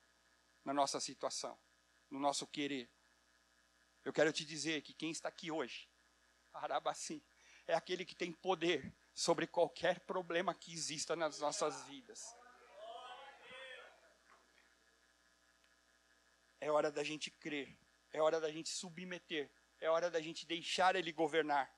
na 0.65 0.74
nossa 0.74 1.00
situação, 1.00 1.58
no 2.10 2.19
nosso 2.19 2.45
querer? 2.45 2.91
Eu 4.04 4.12
quero 4.12 4.34
te 4.34 4.43
dizer 4.43 4.82
que 4.82 4.93
quem 4.93 5.12
está 5.12 5.30
aqui 5.30 5.50
hoje, 5.50 5.89
Arabacim, 6.52 7.24
é 7.65 7.74
aquele 7.74 8.04
que 8.04 8.13
tem 8.13 8.34
poder 8.34 8.93
sobre 9.13 9.48
qualquer 9.48 10.02
problema 10.02 10.54
que 10.54 10.74
exista 10.74 11.15
nas 11.15 11.39
nossas 11.39 11.86
vidas. 11.86 12.36
É 16.65 16.71
hora 16.71 16.91
da 16.91 17.04
gente 17.04 17.30
crer, 17.30 17.78
é 18.12 18.19
hora 18.19 18.41
da 18.41 18.51
gente 18.51 18.69
submeter, 18.69 19.51
é 19.80 19.88
hora 19.88 20.10
da 20.10 20.19
gente 20.19 20.47
deixar 20.47 20.95
Ele 20.95 21.12
governar. 21.12 21.71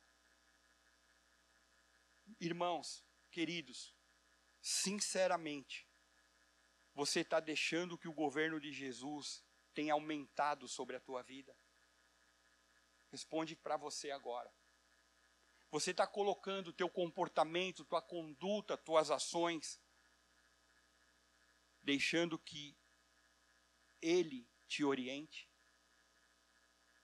Irmãos, 2.39 3.05
queridos, 3.29 3.93
sinceramente, 4.61 5.85
você 6.95 7.19
está 7.19 7.41
deixando 7.41 7.97
que 7.97 8.07
o 8.07 8.13
governo 8.13 8.61
de 8.61 8.71
Jesus 8.71 9.43
tenha 9.73 9.91
aumentado 9.91 10.69
sobre 10.69 10.95
a 10.95 11.01
tua 11.01 11.21
vida? 11.21 11.53
Responde 13.11 13.57
para 13.57 13.75
você 13.75 14.09
agora. 14.09 14.49
Você 15.69 15.91
está 15.91 16.07
colocando 16.07 16.71
teu 16.71 16.89
comportamento, 16.89 17.83
tua 17.83 18.01
conduta, 18.01 18.77
tuas 18.77 19.11
ações, 19.11 19.81
deixando 21.83 22.39
que 22.39 22.73
Ele 24.01 24.47
te 24.67 24.83
oriente? 24.83 25.49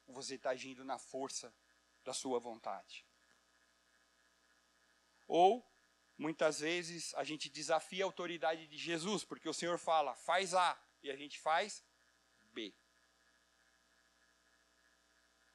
Ou 0.05 0.13
você 0.13 0.35
está 0.35 0.51
agindo 0.51 0.83
na 0.83 0.99
força 0.99 1.53
da 2.03 2.13
sua 2.13 2.39
vontade? 2.39 3.05
Ou, 5.27 5.65
muitas 6.17 6.59
vezes, 6.59 7.13
a 7.15 7.23
gente 7.23 7.49
desafia 7.49 8.03
a 8.03 8.07
autoridade 8.07 8.67
de 8.67 8.77
Jesus, 8.77 9.23
porque 9.23 9.47
o 9.47 9.53
Senhor 9.53 9.79
fala, 9.79 10.13
faz 10.15 10.53
A, 10.53 10.79
e 11.01 11.09
a 11.09 11.15
gente 11.15 11.39
faz 11.39 11.83
B. 12.51 12.73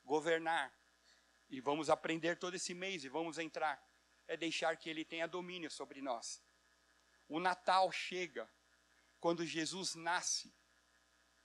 Governar, 0.04 0.74
e 1.50 1.60
vamos 1.60 1.90
aprender 1.90 2.38
todo 2.38 2.54
esse 2.54 2.74
mês, 2.74 3.04
e 3.04 3.08
vamos 3.08 3.38
entrar, 3.38 3.82
é 4.26 4.36
deixar 4.36 4.76
que 4.76 4.88
Ele 4.88 5.04
tenha 5.04 5.28
domínio 5.28 5.70
sobre 5.70 6.00
nós. 6.00 6.42
O 7.28 7.38
Natal 7.38 7.92
chega 7.92 8.50
quando 9.20 9.44
Jesus 9.44 9.94
nasce, 9.94 10.54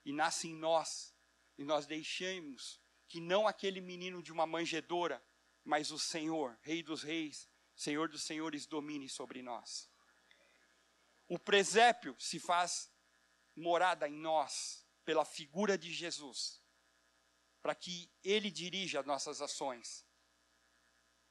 e 0.05 0.11
nasce 0.11 0.47
em 0.47 0.55
nós, 0.55 1.13
e 1.57 1.63
nós 1.63 1.85
deixamos 1.85 2.81
que 3.07 3.19
não 3.19 3.47
aquele 3.47 3.79
menino 3.79 4.21
de 4.23 4.31
uma 4.31 4.45
manjedoura, 4.45 5.23
mas 5.63 5.91
o 5.91 5.99
Senhor, 5.99 6.57
Rei 6.61 6.81
dos 6.81 7.03
Reis, 7.03 7.47
Senhor 7.75 8.09
dos 8.09 8.23
Senhores, 8.23 8.65
domine 8.65 9.07
sobre 9.07 9.41
nós. 9.41 9.89
O 11.27 11.39
presépio 11.39 12.15
se 12.19 12.39
faz 12.39 12.91
morada 13.55 14.07
em 14.07 14.15
nós 14.15 14.85
pela 15.05 15.25
figura 15.25 15.77
de 15.77 15.91
Jesus, 15.91 16.61
para 17.61 17.75
que 17.75 18.11
Ele 18.23 18.49
dirija 18.49 18.99
as 18.99 19.05
nossas 19.05 19.41
ações. 19.41 20.05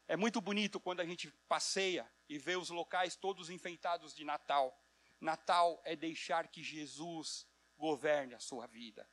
É 0.08 0.16
muito 0.16 0.40
bonito 0.40 0.80
quando 0.80 1.00
a 1.00 1.06
gente 1.06 1.30
passeia 1.48 2.10
e 2.28 2.38
vê 2.38 2.56
os 2.56 2.70
locais 2.70 3.16
todos 3.16 3.50
enfeitados 3.50 4.14
de 4.14 4.24
Natal. 4.24 4.76
Natal 5.20 5.80
é 5.84 5.94
deixar 5.94 6.48
que 6.48 6.62
Jesus 6.62 7.46
governe 7.82 8.32
a 8.32 8.38
sua 8.38 8.68
vida. 8.68 9.10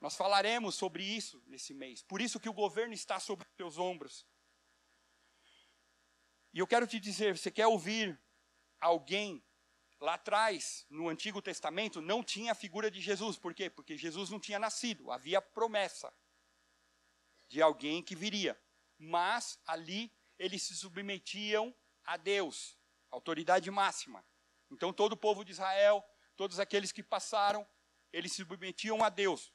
Nós 0.00 0.16
falaremos 0.16 0.74
sobre 0.74 1.04
isso 1.04 1.40
nesse 1.46 1.72
mês. 1.72 2.02
Por 2.02 2.20
isso 2.20 2.40
que 2.40 2.48
o 2.48 2.52
governo 2.52 2.92
está 2.92 3.20
sobre 3.20 3.46
os 3.46 3.54
teus 3.54 3.78
ombros. 3.78 4.26
E 6.52 6.58
eu 6.58 6.66
quero 6.66 6.88
te 6.88 6.98
dizer, 6.98 7.38
você 7.38 7.48
quer 7.48 7.68
ouvir 7.68 8.20
alguém 8.80 9.44
lá 10.00 10.14
atrás, 10.14 10.84
no 10.90 11.08
Antigo 11.08 11.40
Testamento, 11.40 12.00
não 12.00 12.20
tinha 12.20 12.50
a 12.50 12.54
figura 12.54 12.90
de 12.90 13.00
Jesus. 13.00 13.38
Por 13.38 13.54
quê? 13.54 13.70
Porque 13.70 13.96
Jesus 13.96 14.28
não 14.28 14.40
tinha 14.40 14.58
nascido. 14.58 15.12
Havia 15.12 15.40
promessa 15.40 16.12
de 17.46 17.62
alguém 17.62 18.02
que 18.02 18.16
viria. 18.16 18.60
Mas 18.98 19.60
ali 19.64 20.12
eles 20.36 20.64
se 20.64 20.74
submetiam 20.74 21.72
a 22.02 22.16
Deus, 22.16 22.76
autoridade 23.08 23.70
máxima. 23.70 24.26
Então 24.68 24.92
todo 24.92 25.12
o 25.12 25.16
povo 25.16 25.44
de 25.44 25.52
Israel, 25.52 26.04
todos 26.36 26.60
aqueles 26.60 26.92
que 26.92 27.02
passaram, 27.02 27.66
eles 28.12 28.32
se 28.32 28.38
submetiam 28.38 29.02
a 29.02 29.08
Deus. 29.08 29.52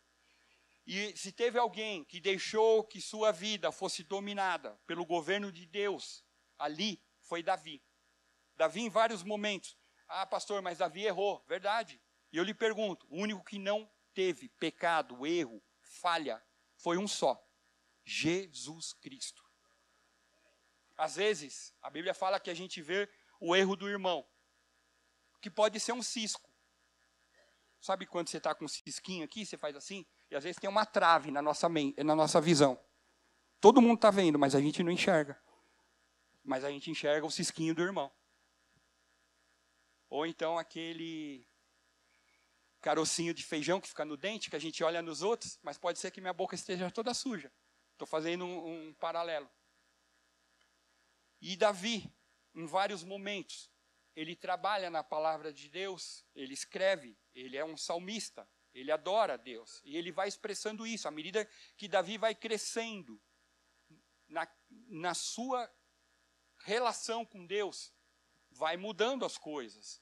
E 0.85 1.15
se 1.15 1.31
teve 1.31 1.57
alguém 1.57 2.03
que 2.03 2.19
deixou 2.19 2.83
que 2.83 2.99
sua 2.99 3.31
vida 3.31 3.71
fosse 3.71 4.03
dominada 4.03 4.79
pelo 4.87 5.05
governo 5.05 5.51
de 5.51 5.65
Deus, 5.65 6.25
ali 6.57 7.01
foi 7.19 7.43
Davi. 7.43 7.83
Davi, 8.55 8.81
em 8.81 8.89
vários 8.89 9.23
momentos, 9.23 9.77
ah, 10.07 10.25
pastor, 10.25 10.61
mas 10.61 10.79
Davi 10.79 11.05
errou. 11.05 11.43
Verdade. 11.47 12.01
E 12.31 12.37
eu 12.37 12.43
lhe 12.43 12.53
pergunto: 12.53 13.07
o 13.09 13.17
único 13.17 13.43
que 13.43 13.57
não 13.57 13.89
teve 14.13 14.49
pecado, 14.49 15.25
erro, 15.25 15.63
falha, 15.79 16.43
foi 16.75 16.97
um 16.97 17.07
só: 17.07 17.41
Jesus 18.03 18.93
Cristo. 18.93 19.43
Às 20.97 21.15
vezes, 21.15 21.73
a 21.81 21.89
Bíblia 21.89 22.13
fala 22.13 22.39
que 22.39 22.49
a 22.49 22.53
gente 22.53 22.81
vê 22.81 23.09
o 23.39 23.55
erro 23.55 23.75
do 23.75 23.89
irmão, 23.89 24.27
que 25.41 25.49
pode 25.49 25.79
ser 25.79 25.93
um 25.93 26.03
cisco. 26.03 26.50
Sabe 27.81 28.05
quando 28.05 28.29
você 28.29 28.37
está 28.37 28.55
com 28.55 28.63
um 28.63 28.69
cisquinho 28.69 29.25
aqui, 29.25 29.45
você 29.45 29.57
faz 29.57 29.75
assim? 29.75 30.05
E 30.29 30.35
às 30.35 30.43
vezes 30.43 30.59
tem 30.59 30.69
uma 30.69 30.85
trave 30.85 31.31
na 31.31 31.41
nossa, 31.41 31.67
na 31.67 32.15
nossa 32.15 32.39
visão. 32.39 32.79
Todo 33.59 33.81
mundo 33.81 33.95
está 33.95 34.09
vendo, 34.09 34.39
mas 34.39 34.55
a 34.55 34.61
gente 34.61 34.81
não 34.81 34.91
enxerga 34.91 35.37
mas 36.43 36.63
a 36.63 36.71
gente 36.71 36.89
enxerga 36.89 37.25
o 37.25 37.31
cisquinho 37.31 37.75
do 37.75 37.81
irmão. 37.81 38.11
Ou 40.09 40.25
então 40.25 40.57
aquele 40.57 41.47
carocinho 42.81 43.33
de 43.33 43.43
feijão 43.43 43.79
que 43.79 43.87
fica 43.87 44.03
no 44.03 44.17
dente, 44.17 44.49
que 44.49 44.55
a 44.55 44.59
gente 44.59 44.83
olha 44.83 45.01
nos 45.01 45.21
outros, 45.21 45.59
mas 45.61 45.77
pode 45.77 45.99
ser 45.99 46.11
que 46.11 46.19
minha 46.19 46.33
boca 46.33 46.55
esteja 46.55 46.89
toda 46.89 47.13
suja. 47.13 47.51
Estou 47.93 48.07
fazendo 48.07 48.43
um, 48.43 48.87
um 48.89 48.93
paralelo. 48.95 49.49
E 51.39 51.55
Davi, 51.55 52.11
em 52.55 52.65
vários 52.65 53.03
momentos, 53.03 53.70
ele 54.15 54.35
trabalha 54.35 54.89
na 54.89 55.03
palavra 55.03 55.53
de 55.53 55.69
Deus, 55.69 56.25
ele 56.35 56.53
escreve, 56.53 57.17
ele 57.33 57.57
é 57.57 57.63
um 57.63 57.77
salmista, 57.77 58.47
ele 58.73 58.91
adora 58.91 59.37
Deus. 59.37 59.81
E 59.83 59.97
ele 59.97 60.11
vai 60.11 60.27
expressando 60.27 60.85
isso 60.85 61.07
à 61.07 61.11
medida 61.11 61.47
que 61.77 61.87
Davi 61.87 62.17
vai 62.17 62.35
crescendo 62.35 63.21
na, 64.27 64.47
na 64.87 65.13
sua 65.13 65.69
relação 66.59 67.25
com 67.25 67.45
Deus 67.45 67.93
vai 68.51 68.77
mudando 68.77 69.25
as 69.25 69.37
coisas. 69.37 70.01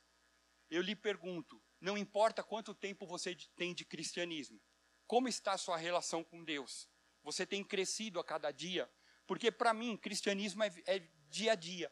Eu 0.69 0.82
lhe 0.82 0.95
pergunto, 0.95 1.62
não 1.80 1.98
importa 1.98 2.43
quanto 2.43 2.74
tempo 2.74 3.06
você 3.06 3.36
tem 3.56 3.74
de 3.74 3.86
cristianismo, 3.86 4.62
como 5.08 5.28
está 5.28 5.54
a 5.54 5.58
sua 5.58 5.78
relação 5.78 6.24
com 6.24 6.43
Deus? 6.43 6.88
Você 7.24 7.45
tem 7.45 7.63
crescido 7.63 8.19
a 8.19 8.24
cada 8.24 8.52
dia? 8.52 8.89
Porque 9.26 9.52
para 9.52 9.74
mim, 9.74 9.98
cristianismo 9.98 10.63
é, 10.63 10.72
é 10.86 11.00
dia 11.30 11.54
a 11.54 11.56
dia. 11.56 11.91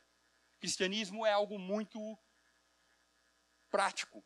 Cristianismo 0.59 1.25
é 1.25 1.31
algo 1.31 1.59
muito 1.59 2.17
prático. 3.69 4.23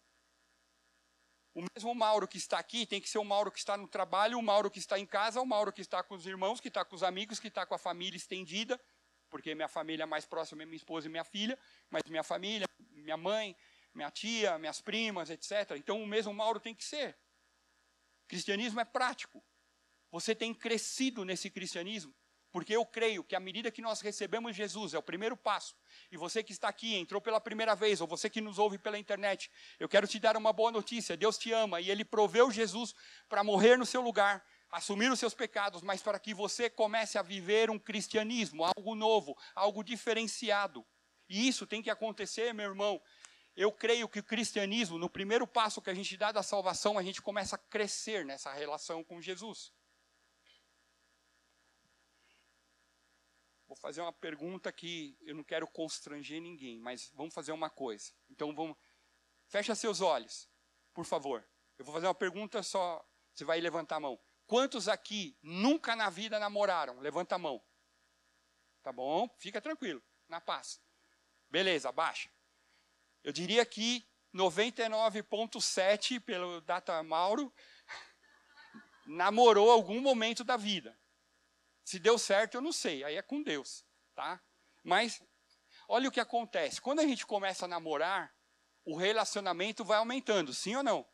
O 1.54 1.66
mesmo 1.76 1.94
Mauro 1.94 2.28
que 2.28 2.38
está 2.38 2.58
aqui 2.58 2.86
tem 2.86 3.02
que 3.02 3.10
ser 3.10 3.18
o 3.18 3.26
Mauro 3.26 3.52
que 3.52 3.60
está 3.60 3.76
no 3.76 3.88
trabalho, 3.88 4.40
o 4.40 4.42
Mauro 4.42 4.72
que 4.72 4.80
está 4.80 4.98
em 4.98 5.06
casa, 5.06 5.42
o 5.42 5.46
Mauro 5.46 5.74
que 5.74 5.82
está 5.82 6.02
com 6.02 6.16
os 6.16 6.26
irmãos, 6.26 6.62
que 6.62 6.70
está 6.70 6.86
com 6.86 6.96
os 6.96 7.04
amigos, 7.04 7.40
que 7.40 7.50
está 7.50 7.66
com 7.66 7.76
a 7.76 7.78
família 7.78 8.16
estendida, 8.16 8.80
porque 9.30 9.54
minha 9.54 9.68
família 9.68 10.08
mais 10.08 10.26
próxima 10.26 10.64
é 10.64 10.66
minha 10.66 10.78
esposa 10.78 11.08
e 11.08 11.10
minha 11.10 11.26
filha, 11.26 11.60
mas 11.90 12.04
minha 12.08 12.24
família, 12.24 12.66
minha 12.92 13.18
mãe, 13.18 13.56
minha 13.94 14.10
tia, 14.10 14.58
minhas 14.58 14.80
primas, 14.80 15.30
etc. 15.30 15.72
Então 15.76 16.02
o 16.02 16.08
mesmo 16.08 16.34
Mauro 16.34 16.60
tem 16.60 16.74
que 16.74 16.86
ser. 16.86 17.18
Cristianismo 18.30 18.80
é 18.80 18.86
prático. 18.86 19.44
Você 20.10 20.34
tem 20.34 20.54
crescido 20.54 21.26
nesse 21.26 21.50
cristianismo, 21.50 22.14
porque 22.52 22.76
eu 22.76 22.86
creio 22.86 23.24
que 23.24 23.36
à 23.36 23.40
medida 23.40 23.72
que 23.72 23.82
nós 23.82 24.02
recebemos 24.02 24.56
Jesus, 24.56 24.94
é 24.94 24.98
o 24.98 25.04
primeiro 25.04 25.38
passo, 25.38 25.76
e 26.12 26.18
você 26.18 26.44
que 26.44 26.52
está 26.52 26.68
aqui, 26.68 26.96
entrou 26.96 27.22
pela 27.22 27.40
primeira 27.40 27.76
vez, 27.76 28.02
ou 28.02 28.08
você 28.08 28.30
que 28.30 28.42
nos 28.42 28.60
ouve 28.60 28.78
pela 28.78 29.00
internet, 29.00 29.50
eu 29.80 29.88
quero 29.88 30.08
te 30.08 30.20
dar 30.20 30.36
uma 30.36 30.52
boa 30.52 30.72
notícia: 30.72 31.16
Deus 31.16 31.38
te 31.38 31.52
ama 31.52 31.80
e 31.80 31.90
Ele 31.90 32.04
proveu 32.04 32.52
Jesus 32.52 32.94
para 33.30 33.44
morrer 33.44 33.78
no 33.78 33.86
seu 33.86 34.02
lugar, 34.02 34.46
assumir 34.70 35.12
os 35.12 35.20
seus 35.20 35.34
pecados, 35.34 35.82
mas 35.82 36.02
para 36.02 36.20
que 36.20 36.34
você 36.34 36.70
comece 36.70 37.18
a 37.18 37.22
viver 37.22 37.70
um 37.70 37.80
cristianismo, 37.80 38.64
algo 38.64 38.96
novo, 38.96 39.38
algo 39.56 39.84
diferenciado. 39.84 40.86
E 41.30 41.48
isso 41.48 41.66
tem 41.66 41.82
que 41.82 41.90
acontecer, 41.90 42.54
meu 42.54 42.70
irmão. 42.70 43.02
Eu 43.56 43.72
creio 43.72 44.08
que 44.08 44.20
o 44.20 44.24
cristianismo, 44.24 44.98
no 44.98 45.10
primeiro 45.10 45.46
passo 45.46 45.82
que 45.82 45.90
a 45.90 45.94
gente 45.94 46.16
dá 46.16 46.32
da 46.32 46.42
salvação, 46.42 46.98
a 46.98 47.04
gente 47.04 47.22
começa 47.22 47.56
a 47.56 47.60
crescer 47.60 48.26
nessa 48.26 48.52
relação 48.52 49.04
com 49.04 49.22
Jesus. 49.22 49.74
Vou 53.72 53.78
fazer 53.78 54.02
uma 54.02 54.12
pergunta 54.12 54.70
que 54.70 55.18
eu 55.22 55.34
não 55.34 55.46
quero 55.46 55.66
constranger 55.66 56.42
ninguém, 56.42 56.78
mas 56.78 57.10
vamos 57.14 57.34
fazer 57.34 57.54
uma 57.54 57.70
coisa. 57.70 58.12
Então 58.30 58.54
vamos. 58.54 58.76
Fecha 59.48 59.74
seus 59.74 60.02
olhos, 60.02 60.50
por 60.94 61.06
favor. 61.06 61.48
Eu 61.80 61.86
vou 61.86 61.94
fazer 61.94 62.06
uma 62.06 62.14
pergunta 62.14 62.62
só. 62.64 63.02
Você 63.34 63.46
vai 63.46 63.62
levantar 63.62 63.96
a 63.96 64.00
mão. 64.02 64.20
Quantos 64.46 64.90
aqui 64.90 65.38
nunca 65.42 65.96
na 65.96 66.10
vida 66.10 66.38
namoraram? 66.38 67.00
Levanta 67.00 67.36
a 67.36 67.38
mão. 67.38 67.64
Tá 68.84 68.92
bom? 68.92 69.34
Fica 69.38 69.62
tranquilo, 69.62 70.04
na 70.28 70.42
paz. 70.42 70.82
Beleza, 71.50 71.88
abaixa. 71.88 72.30
Eu 73.24 73.32
diria 73.32 73.66
que 73.66 74.06
99,7 74.36 76.20
pelo 76.20 76.60
Data 76.60 77.02
Mauro 77.04 77.54
namorou 79.08 79.72
algum 79.72 80.02
momento 80.02 80.44
da 80.44 80.58
vida. 80.58 81.00
Se 81.84 82.00
deu 82.00 82.18
certo, 82.18 82.56
eu 82.56 82.62
não 82.62 82.72
sei, 82.72 83.04
aí 83.04 83.16
é 83.16 83.22
com 83.22 83.42
Deus, 83.42 83.86
tá? 84.14 84.42
Mas 84.84 85.22
olha 85.88 86.10
o 86.10 86.12
que 86.12 86.20
acontece. 86.20 86.82
Quando 86.82 87.00
a 87.00 87.08
gente 87.08 87.26
começa 87.26 87.66
a 87.66 87.68
namorar, 87.68 88.34
o 88.86 88.96
relacionamento 88.96 89.84
vai 89.84 89.98
aumentando, 89.98 90.54
sim 90.54 90.76
ou 90.76 90.84
não? 90.84 91.08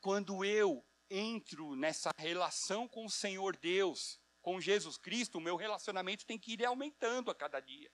Quando 0.00 0.44
eu 0.44 0.86
entro 1.08 1.74
nessa 1.76 2.10
relação 2.18 2.88
com 2.88 3.06
o 3.06 3.10
Senhor 3.10 3.56
Deus, 3.56 4.20
com 4.42 4.60
Jesus 4.60 4.98
Cristo, 4.98 5.38
o 5.38 5.40
meu 5.40 5.56
relacionamento 5.56 6.26
tem 6.26 6.38
que 6.38 6.52
ir 6.52 6.64
aumentando 6.66 7.30
a 7.30 7.34
cada 7.34 7.60
dia. 7.60 7.90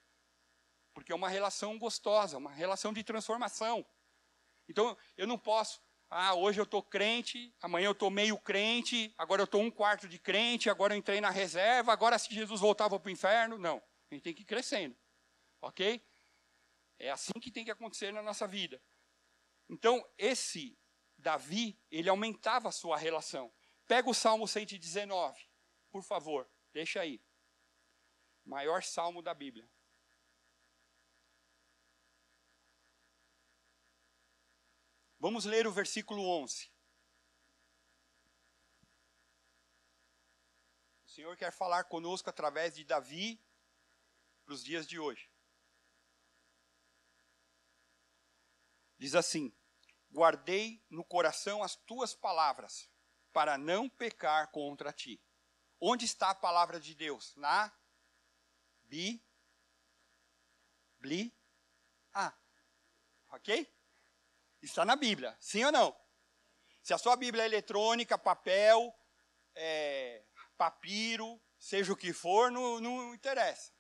Porque 0.93 1.13
é 1.13 1.15
uma 1.15 1.29
relação 1.29 1.79
gostosa, 1.79 2.39
uma 2.39 2.51
relação 2.51 2.93
de 2.93 3.05
transformação. 3.05 3.87
Então, 4.69 4.97
eu 5.17 5.27
não 5.27 5.39
posso, 5.39 5.81
ah, 6.11 6.35
hoje 6.35 6.61
eu 6.61 6.65
estou 6.65 6.83
crente, 6.83 7.55
amanhã 7.63 7.87
eu 7.87 7.93
estou 7.93 8.11
meio 8.11 8.37
crente, 8.37 9.15
agora 9.17 9.43
eu 9.43 9.45
estou 9.45 9.63
um 9.63 9.71
quarto 9.71 10.09
de 10.09 10.19
crente, 10.19 10.69
agora 10.69 10.93
eu 10.93 10.99
entrei 10.99 11.21
na 11.21 11.31
reserva, 11.31 11.93
agora 11.93 12.19
se 12.19 12.35
Jesus 12.35 12.61
voltava 12.61 12.99
para 12.99 13.09
o 13.09 13.13
inferno. 13.13 13.57
Não, 13.57 13.81
a 14.11 14.15
gente 14.15 14.25
tem 14.25 14.35
que 14.35 14.43
ir 14.43 14.47
crescendo. 14.47 14.97
Ok? 15.63 16.05
É 16.99 17.11
assim 17.11 17.33
que 17.41 17.53
tem 17.53 17.65
que 17.65 17.71
acontecer 17.71 18.13
na 18.13 18.23
nossa 18.23 18.45
vida. 18.47 18.83
Então, 19.69 20.05
esse 20.19 20.77
Davi, 21.17 21.81
ele 21.91 22.09
aumentava 22.09 22.69
a 22.69 22.73
sua 22.73 22.97
relação. 22.97 23.53
Pega 23.87 24.11
o 24.11 24.15
Salmo 24.15 24.49
119, 24.49 25.49
por 25.93 26.03
favor, 26.03 26.51
deixa 26.73 27.01
aí. 27.01 27.23
Maior 28.45 28.83
salmo 28.83 29.23
da 29.23 29.33
Bíblia. 29.33 29.71
Vamos 35.21 35.45
ler 35.45 35.67
o 35.67 35.71
versículo 35.73 36.27
11. 36.27 36.73
O 41.05 41.09
Senhor 41.09 41.37
quer 41.37 41.53
falar 41.53 41.85
conosco 41.85 42.31
através 42.31 42.75
de 42.75 42.85
Davi 42.85 43.39
para 44.47 44.55
os 44.55 44.65
dias 44.65 44.87
de 44.89 44.99
hoje. 44.99 45.31
Diz 48.97 49.15
assim: 49.15 49.55
Guardei 50.11 50.83
no 50.89 51.05
coração 51.05 51.63
as 51.63 51.77
tuas 51.77 52.15
palavras, 52.15 52.91
para 53.31 53.59
não 53.59 53.91
pecar 53.91 54.51
contra 54.51 54.91
ti. 54.91 55.23
Onde 55.79 56.07
está 56.07 56.31
a 56.31 56.35
palavra 56.35 56.81
de 56.81 56.95
Deus? 56.95 57.37
Na 57.37 57.71
Bi 58.85 59.23
Bli 60.99 61.35
Ah. 62.15 62.35
OK? 63.33 63.80
Está 64.63 64.85
na 64.85 64.97
Bíblia, 64.97 65.37
sim 65.41 65.65
ou 65.65 65.73
não? 65.73 65.97
Se 66.83 66.93
a 66.95 66.99
sua 66.99 67.17
Bíblia 67.17 67.45
é 67.45 67.47
eletrônica, 67.47 68.19
papel, 68.19 68.95
é, 69.55 70.25
papiro, 70.57 71.41
seja 71.59 71.93
o 71.93 71.97
que 71.97 72.13
for, 72.13 72.51
não, 72.51 72.81
não 72.81 73.15
interessa. 73.15 73.73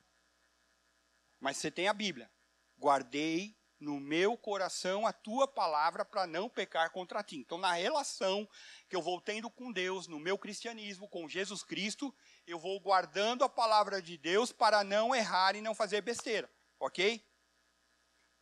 Mas 1.38 1.57
você 1.57 1.71
tem 1.71 1.88
a 1.88 1.95
Bíblia. 1.95 2.31
Guardei 2.79 3.59
no 3.81 3.99
meu 3.99 4.37
coração 4.37 5.07
a 5.07 5.12
tua 5.12 5.49
palavra 5.49 6.05
para 6.05 6.27
não 6.27 6.51
pecar 6.51 6.90
contra 6.90 7.23
ti. 7.23 7.37
Então, 7.37 7.57
na 7.57 7.73
relação 7.73 8.47
que 8.88 8.95
eu 8.95 9.01
vou 9.01 9.21
tendo 9.21 9.51
com 9.51 9.73
Deus, 9.73 10.07
no 10.07 10.21
meu 10.21 10.37
cristianismo, 10.37 11.09
com 11.09 11.27
Jesus 11.27 11.62
Cristo, 11.62 12.14
eu 12.47 12.59
vou 12.59 12.79
guardando 12.79 13.43
a 13.43 13.49
palavra 13.49 14.03
de 14.03 14.19
Deus 14.19 14.53
para 14.53 14.85
não 14.85 15.14
errar 15.14 15.57
e 15.57 15.62
não 15.62 15.75
fazer 15.75 16.03
besteira. 16.03 16.51
Ok? 16.79 17.27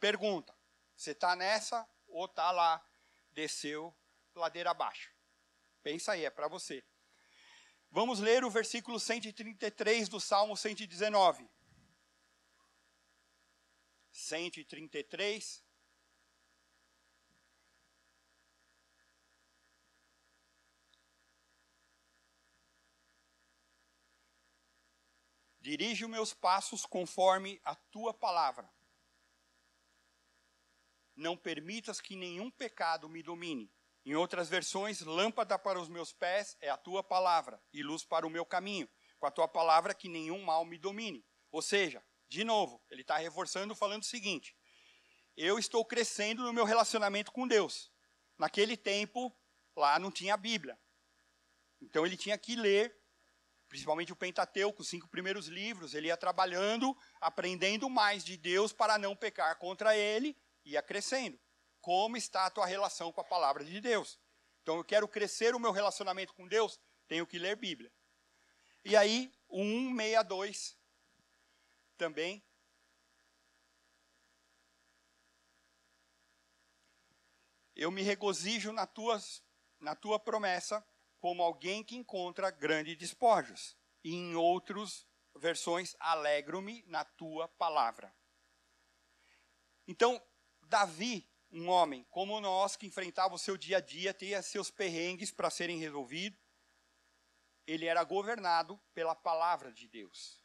Pergunta: 0.01 0.53
você 0.97 1.13
está 1.13 1.37
nessa 1.37 1.89
ou 2.09 2.25
está 2.25 2.51
lá, 2.51 2.85
desceu 3.33 3.95
ladeira 4.35 4.71
abaixo. 4.71 5.13
Pensa 5.83 6.13
aí, 6.13 6.25
é 6.25 6.31
para 6.31 6.49
você. 6.49 6.85
Vamos 7.91 8.21
ler 8.21 8.45
o 8.45 8.51
versículo 8.51 9.01
133 9.01 10.09
do 10.09 10.21
Salmo 10.21 10.57
119. 10.57 11.49
133. 14.13 15.65
Dirige 25.61 26.05
os 26.05 26.11
meus 26.11 26.33
passos 26.33 26.87
conforme 26.87 27.61
a 27.65 27.75
tua 27.75 28.15
palavra 28.15 28.78
não 31.19 31.37
permitas 31.37 32.01
que 32.01 32.15
nenhum 32.17 32.51
pecado 32.51 33.09
me 33.09 33.23
domine. 33.23 33.71
Em 34.07 34.15
outras 34.15 34.49
versões, 34.49 35.01
lâmpada 35.01 35.59
para 35.59 35.81
os 35.81 35.89
meus 35.89 36.13
pés 36.13 36.57
é 36.61 36.71
a 36.71 36.77
tua 36.77 37.03
palavra 37.03 37.61
e 37.73 37.83
luz 37.83 38.05
para 38.05 38.27
o 38.27 38.31
meu 38.31 38.47
caminho. 38.47 38.89
Com 39.19 39.27
a 39.27 39.31
tua 39.31 39.49
palavra 39.49 39.93
que 39.93 40.09
nenhum 40.09 40.41
mal 40.43 40.65
me 40.65 40.79
domine. 40.79 41.27
Ou 41.51 41.61
seja, 41.61 42.03
de 42.29 42.45
novo, 42.45 42.81
ele 42.89 43.03
está 43.03 43.17
reforçando 43.17 43.75
falando 43.75 44.03
o 44.03 44.07
seguinte: 44.07 44.57
eu 45.37 45.59
estou 45.59 45.85
crescendo 45.85 46.45
no 46.45 46.53
meu 46.53 46.65
relacionamento 46.65 47.33
com 47.33 47.49
Deus. 47.49 47.91
Naquele 48.39 48.77
tempo, 48.77 49.37
lá 49.77 49.99
não 49.99 50.13
tinha 50.13 50.35
a 50.35 50.37
Bíblia. 50.37 50.79
Então 51.83 52.07
ele 52.07 52.17
tinha 52.17 52.39
que 52.39 52.55
ler, 52.55 52.97
principalmente 53.69 54.13
o 54.13 54.17
Pentateuco, 54.17 54.83
os 54.83 54.89
cinco 54.89 55.09
primeiros 55.09 55.49
livros. 55.49 55.95
Ele 55.95 56.07
ia 56.07 56.17
trabalhando, 56.17 56.97
aprendendo 57.21 57.91
mais 57.91 58.25
de 58.25 58.37
Deus 58.37 58.73
para 58.73 58.97
não 58.97 59.17
pecar 59.17 59.59
contra 59.59 59.97
ele 59.97 60.37
ia 60.69 60.83
crescendo. 60.83 61.39
Como 61.81 62.17
está 62.17 62.47
a 62.47 62.51
tua 62.51 62.67
relação 62.67 63.13
com 63.13 63.21
a 63.21 63.25
palavra 63.25 63.65
de 63.65 63.81
Deus? 63.81 64.19
Então 64.63 64.77
eu 64.77 64.85
quero 64.85 65.09
crescer 65.09 65.55
o 65.55 65.61
meu 65.61 65.73
relacionamento 65.73 66.35
com 66.35 66.47
Deus, 66.47 66.79
tenho 67.07 67.27
que 67.27 67.39
ler 67.39 67.57
Bíblia. 67.57 67.93
E 68.85 68.97
aí, 68.97 69.33
o 69.49 69.63
162 69.63 70.79
também. 71.97 72.45
Eu 77.75 77.91
me 77.91 78.03
regozijo 78.03 78.73
na 78.73 78.87
tua, 78.87 79.21
na 79.81 79.95
tua 79.95 80.19
promessa 80.19 80.85
como 81.19 81.43
alguém 81.43 81.83
que 81.83 81.97
encontra 81.97 82.51
grandes 82.51 82.97
despojos. 82.97 83.77
E 84.05 84.15
em 84.15 84.35
outras 84.35 85.07
versões, 85.37 85.97
alegro-me 85.99 86.83
na 86.87 87.05
tua 87.05 87.49
palavra. 87.49 88.15
Então, 89.87 90.23
Davi, 90.69 91.27
um 91.51 91.69
homem 91.69 92.05
como 92.11 92.41
nós, 92.41 92.77
que 92.77 92.87
enfrentava 92.87 93.35
o 93.35 93.39
seu 93.39 93.57
dia 93.57 93.79
a 93.79 93.81
dia, 93.81 94.13
tinha 94.13 94.43
seus 94.43 94.71
perrengues 94.71 95.31
para 95.31 95.51
serem 95.51 95.79
resolvidos, 95.79 96.39
ele 97.67 97.87
era 97.87 98.03
governado 98.05 98.81
pela 98.95 99.15
palavra 99.15 99.73
de 99.73 99.89
Deus. 99.89 100.43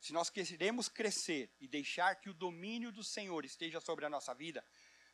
Se 0.00 0.12
nós 0.12 0.30
queremos 0.30 0.88
crescer 0.88 1.52
e 1.60 1.66
deixar 1.66 2.16
que 2.16 2.28
o 2.28 2.34
domínio 2.34 2.92
do 2.92 3.02
Senhor 3.02 3.44
esteja 3.44 3.80
sobre 3.80 4.04
a 4.04 4.10
nossa 4.10 4.34
vida, 4.34 4.64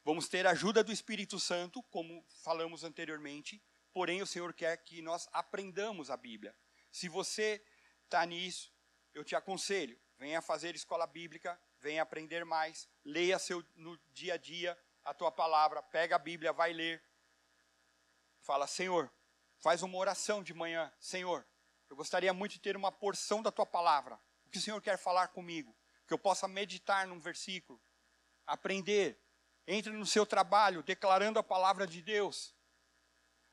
vamos 0.05 0.29
ter 0.29 0.47
a 0.47 0.51
ajuda 0.51 0.83
do 0.83 0.93
Espírito 0.93 1.39
Santo, 1.39 1.83
como 1.85 2.25
falamos 2.43 2.83
anteriormente, 2.83 3.63
porém 3.93 4.21
o 4.21 4.27
Senhor 4.27 4.53
quer 4.53 4.77
que 4.79 5.01
nós 5.01 5.29
aprendamos 5.33 6.11
a 6.11 6.17
Bíblia. 6.17 6.57
Se 6.91 7.09
você 7.09 7.65
está 8.05 8.25
nisso, 8.27 8.75
eu 9.15 9.25
te 9.25 9.37
aconselho, 9.37 9.99
venha 10.19 10.43
fazer 10.43 10.75
escola 10.75 11.07
bíblica, 11.07 11.61
venha 11.81 12.03
aprender 12.03 12.45
mais, 12.45 12.89
leia 13.05 13.39
seu, 13.39 13.65
no 13.75 13.97
dia 14.13 14.35
a 14.35 14.37
dia 14.37 14.79
a 15.05 15.15
tua 15.15 15.33
palavra, 15.33 15.83
pega 15.83 16.17
a 16.17 16.19
Bíblia, 16.19 16.53
vai 16.53 16.73
ler. 16.73 17.03
Fala, 18.41 18.67
Senhor, 18.67 19.11
faz 19.59 19.83
uma 19.83 19.97
oração 19.97 20.43
de 20.43 20.53
manhã. 20.53 20.93
Senhor, 21.01 21.47
eu 21.89 21.97
gostaria 21.97 22.33
muito 22.33 22.53
de 22.53 22.61
ter 22.61 22.77
uma 22.77 22.93
porção 22.93 23.43
da 23.43 23.51
tua 23.51 23.67
palavra. 23.67 24.21
O 24.47 24.51
que 24.51 24.59
o 24.59 24.61
Senhor 24.61 24.81
quer 24.81 24.99
falar 24.99 25.29
comigo? 25.29 25.75
Que 26.07 26.13
eu 26.13 26.19
possa 26.19 26.47
meditar 26.47 27.07
num 27.07 27.19
versículo, 27.19 27.81
aprender. 28.47 29.19
Entre 29.67 29.93
no 29.93 30.07
seu 30.07 30.27
trabalho 30.27 30.83
declarando 30.83 31.39
a 31.39 31.43
palavra 31.43 31.87
de 31.87 32.03
Deus. 32.03 32.55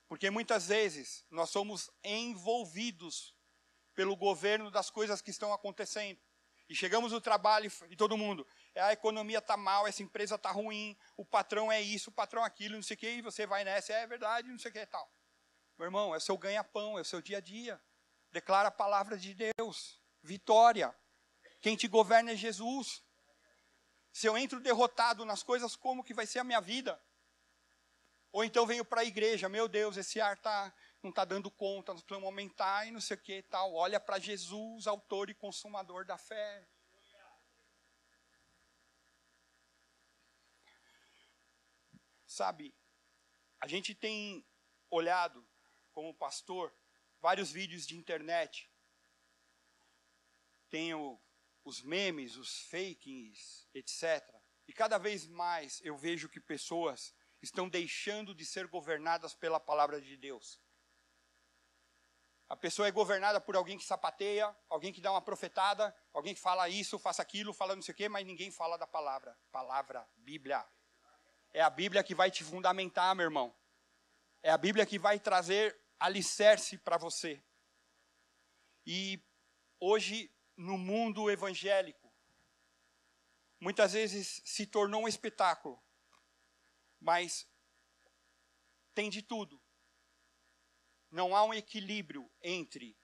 Porque 0.08 0.30
muitas 0.30 0.68
vezes 0.68 1.24
nós 1.30 1.50
somos 1.50 1.92
envolvidos 2.04 3.36
pelo 3.94 4.16
governo 4.16 4.72
das 4.72 4.90
coisas 4.90 5.22
que 5.22 5.30
estão 5.30 5.54
acontecendo. 5.54 6.20
E 6.70 6.76
chegamos 6.76 7.12
no 7.12 7.22
trabalho 7.22 7.72
e 7.90 7.96
todo 7.96 8.18
mundo, 8.18 8.46
é, 8.76 8.82
a 8.82 8.92
economia 8.92 9.38
está 9.38 9.56
mal, 9.56 9.88
essa 9.88 10.04
empresa 10.04 10.36
está 10.36 10.52
ruim, 10.52 10.98
o 11.16 11.24
patrão 11.24 11.72
é 11.72 11.82
isso, 11.82 12.10
o 12.10 12.14
patrão 12.14 12.44
é 12.44 12.46
aquilo, 12.46 12.76
não 12.76 12.84
sei 12.84 12.96
o 12.96 12.98
quê, 12.98 13.12
e 13.12 13.22
você 13.22 13.48
vai 13.48 13.64
nessa, 13.64 13.94
é 13.94 14.06
verdade, 14.06 14.50
não 14.50 14.60
sei 14.60 14.70
o 14.70 14.74
que 14.74 14.80
e 14.80 14.86
tal. 14.86 15.10
Meu 15.78 15.86
irmão, 15.86 16.14
é 16.14 16.18
o 16.18 16.22
seu 16.22 16.38
ganha-pão, 16.38 16.98
é 16.98 17.02
o 17.02 17.06
seu 17.06 17.22
dia 17.22 17.38
a 17.38 17.42
dia. 17.42 17.82
Declara 18.32 18.68
a 18.68 18.72
palavra 18.72 19.18
de 19.18 19.34
Deus. 19.34 20.02
Vitória. 20.22 20.94
Quem 21.62 21.76
te 21.76 21.88
governa 21.88 22.32
é 22.32 22.36
Jesus. 22.36 23.04
Se 24.12 24.28
eu 24.28 24.38
entro 24.38 24.60
derrotado 24.60 25.24
nas 25.24 25.44
coisas, 25.44 25.76
como 25.76 26.04
que 26.04 26.14
vai 26.14 26.26
ser 26.26 26.40
a 26.40 26.44
minha 26.44 26.60
vida? 26.60 27.00
Ou 28.32 28.44
então 28.44 28.66
venho 28.66 28.84
para 28.84 29.02
a 29.02 29.06
igreja, 29.06 29.48
meu 29.48 29.68
Deus, 29.68 29.96
esse 29.98 30.20
ar 30.20 30.36
está 30.36 30.74
não 31.02 31.10
está 31.10 31.24
dando 31.24 31.50
conta, 31.52 31.94
nós 31.94 32.02
precisamos 32.02 32.26
aumentar 32.26 32.88
e 32.88 32.92
não 32.92 33.00
sei 33.00 33.16
o 33.16 33.22
que 33.22 33.38
e 33.38 33.44
tal. 33.44 33.74
Olha 33.74 34.00
para 34.00 34.20
Jesus, 34.20 34.88
autor 34.88 35.30
e 35.30 35.36
consumador 35.36 36.06
da 36.06 36.18
fé. 36.18 36.68
Sabe, 42.26 42.76
a 43.60 43.68
gente 43.68 43.96
tem 43.96 44.46
olhado, 44.92 45.48
como 45.92 46.14
pastor, 46.14 46.74
vários 47.20 47.52
vídeos 47.52 47.88
de 47.88 47.96
internet. 47.96 48.72
Tem 50.70 50.94
o, 50.94 51.20
os 51.64 51.82
memes, 51.82 52.36
os 52.36 52.60
fakes, 52.70 53.68
etc. 53.74 54.24
E 54.68 54.74
cada 54.74 54.98
vez 54.98 55.26
mais 55.26 55.82
eu 55.82 55.98
vejo 55.98 56.30
que 56.30 56.40
pessoas 56.40 57.16
estão 57.42 57.70
deixando 57.70 58.36
de 58.36 58.46
ser 58.46 58.68
governadas 58.68 59.34
pela 59.34 59.60
palavra 59.60 60.02
de 60.02 60.18
Deus. 60.18 60.62
A 62.50 62.56
pessoa 62.56 62.88
é 62.88 62.92
governada 62.92 63.42
por 63.42 63.58
alguém 63.58 63.78
que 63.78 63.84
sapateia, 63.84 64.56
alguém 64.70 64.94
que 64.94 65.02
dá 65.02 65.12
uma 65.12 65.22
profetada, 65.22 65.94
alguém 66.14 66.34
que 66.34 66.40
fala 66.40 66.70
isso, 66.70 66.98
faça 66.98 67.22
aquilo, 67.22 67.54
fala 67.54 67.76
não 67.76 67.82
sei 67.82 67.94
o 67.94 67.96
quê, 67.96 68.08
mas 68.08 68.26
ninguém 68.26 68.50
fala 68.50 68.78
da 68.78 68.88
palavra. 68.88 69.38
Palavra, 69.52 70.08
Bíblia. 70.16 70.66
É 71.54 71.62
a 71.62 71.70
Bíblia 71.70 72.04
que 72.04 72.16
vai 72.16 72.32
te 72.32 72.46
fundamentar, 72.46 73.14
meu 73.16 73.26
irmão. 73.26 73.54
É 74.42 74.50
a 74.50 74.58
Bíblia 74.58 74.86
que 74.86 74.98
vai 74.98 75.20
trazer 75.20 75.78
alicerce 76.00 76.78
para 76.78 76.98
você. 76.98 77.44
E 78.86 79.22
hoje, 79.78 80.34
no 80.56 80.78
mundo 80.78 81.30
evangélico, 81.30 82.10
muitas 83.60 83.92
vezes 83.92 84.42
se 84.46 84.66
tornou 84.66 85.04
um 85.04 85.08
espetáculo, 85.08 85.84
mas 87.02 87.46
tem 88.94 89.10
de 89.10 89.22
tudo 89.22 89.62
não 91.10 91.36
há 91.36 91.44
um 91.44 91.54
equilíbrio 91.54 92.30
entre 92.42 92.98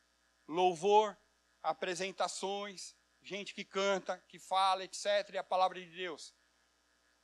louvor, 0.47 1.17
apresentações, 1.61 2.95
gente 3.21 3.53
que 3.53 3.63
canta, 3.63 4.19
que 4.27 4.37
fala, 4.37 4.83
etc., 4.83 5.29
e 5.33 5.37
a 5.37 5.43
palavra 5.43 5.79
de 5.79 5.89
Deus. 5.89 6.33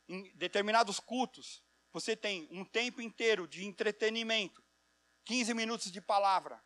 Em 0.08 0.34
determinados 0.36 0.98
cultos, 0.98 1.62
você 1.92 2.16
tem 2.16 2.48
um 2.50 2.64
tempo 2.64 3.02
inteiro 3.02 3.46
de 3.46 3.64
entretenimento, 3.64 4.64
15 5.24 5.54
minutos 5.54 5.90
de 5.90 6.00
palavra. 6.00 6.62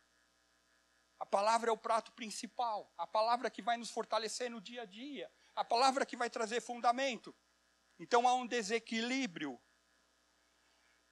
A 1.19 1.25
palavra 1.25 1.69
é 1.69 1.73
o 1.73 1.77
prato 1.77 2.11
principal, 2.11 2.93
a 2.97 3.07
palavra 3.07 3.49
que 3.49 3.61
vai 3.61 3.77
nos 3.77 3.89
fortalecer 3.89 4.49
no 4.49 4.61
dia 4.61 4.83
a 4.83 4.85
dia, 4.85 5.31
a 5.55 5.63
palavra 5.63 6.05
que 6.05 6.17
vai 6.17 6.29
trazer 6.29 6.61
fundamento. 6.61 7.35
Então 7.97 8.27
há 8.27 8.33
um 8.35 8.45
desequilíbrio. 8.45 9.59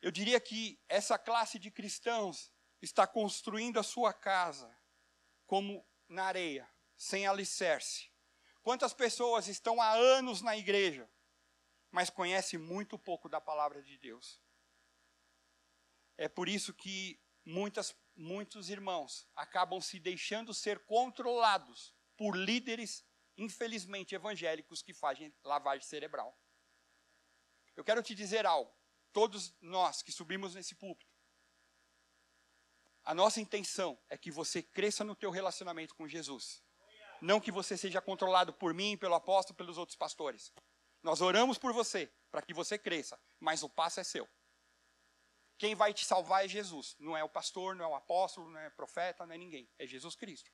Eu 0.01 0.11
diria 0.11 0.39
que 0.39 0.79
essa 0.89 1.17
classe 1.17 1.57
de 1.57 1.71
cristãos 1.71 2.51
está 2.85 3.07
construindo 3.07 3.79
a 3.79 3.83
sua 3.83 4.13
casa 4.13 4.77
como 5.45 5.85
na 6.07 6.25
areia, 6.25 6.69
sem 6.95 7.25
alicerce. 7.25 8.11
Quantas 8.61 8.93
pessoas 8.93 9.47
estão 9.47 9.81
há 9.81 9.91
anos 9.91 10.41
na 10.41 10.57
igreja, 10.57 11.09
mas 11.89 12.09
conhecem 12.09 12.59
muito 12.59 12.99
pouco 12.99 13.29
da 13.29 13.39
palavra 13.39 13.81
de 13.81 13.97
Deus? 13.97 14.41
É 16.17 16.27
por 16.27 16.49
isso 16.49 16.73
que 16.73 17.19
muitas, 17.45 17.95
muitos 18.15 18.69
irmãos 18.69 19.27
acabam 19.35 19.79
se 19.81 19.99
deixando 19.99 20.53
ser 20.53 20.85
controlados 20.85 21.93
por 22.17 22.35
líderes, 22.35 23.05
infelizmente 23.37 24.13
evangélicos, 24.13 24.81
que 24.81 24.93
fazem 24.93 25.33
lavagem 25.43 25.87
cerebral. 25.87 26.37
Eu 27.75 27.83
quero 27.83 28.03
te 28.03 28.13
dizer 28.13 28.45
algo. 28.45 28.73
Todos 29.11 29.55
nós 29.61 30.01
que 30.01 30.11
subimos 30.11 30.55
nesse 30.55 30.75
púlpito, 30.75 31.12
a 33.03 33.13
nossa 33.13 33.41
intenção 33.41 33.99
é 34.09 34.17
que 34.17 34.31
você 34.31 34.61
cresça 34.61 35.03
no 35.03 35.15
teu 35.15 35.29
relacionamento 35.29 35.93
com 35.95 36.07
Jesus. 36.07 36.63
Não 37.21 37.39
que 37.39 37.51
você 37.51 37.77
seja 37.77 38.01
controlado 38.01 38.53
por 38.53 38.73
mim, 38.73 38.97
pelo 38.97 39.15
apóstolo, 39.15 39.57
pelos 39.57 39.77
outros 39.77 39.97
pastores. 39.97 40.51
Nós 41.01 41.21
oramos 41.21 41.57
por 41.57 41.73
você, 41.73 42.11
para 42.31 42.41
que 42.41 42.53
você 42.53 42.77
cresça, 42.77 43.19
mas 43.39 43.61
o 43.61 43.69
passo 43.69 43.99
é 43.99 44.03
seu. 44.03 44.27
Quem 45.57 45.75
vai 45.75 45.93
te 45.93 46.05
salvar 46.05 46.45
é 46.45 46.47
Jesus. 46.47 46.95
Não 46.99 47.15
é 47.15 47.23
o 47.23 47.29
pastor, 47.29 47.75
não 47.75 47.85
é 47.85 47.87
o 47.87 47.95
apóstolo, 47.95 48.49
não 48.49 48.59
é 48.59 48.69
profeta, 48.69 49.25
não 49.25 49.35
é 49.35 49.37
ninguém. 49.37 49.69
É 49.77 49.85
Jesus 49.85 50.15
Cristo. 50.15 50.51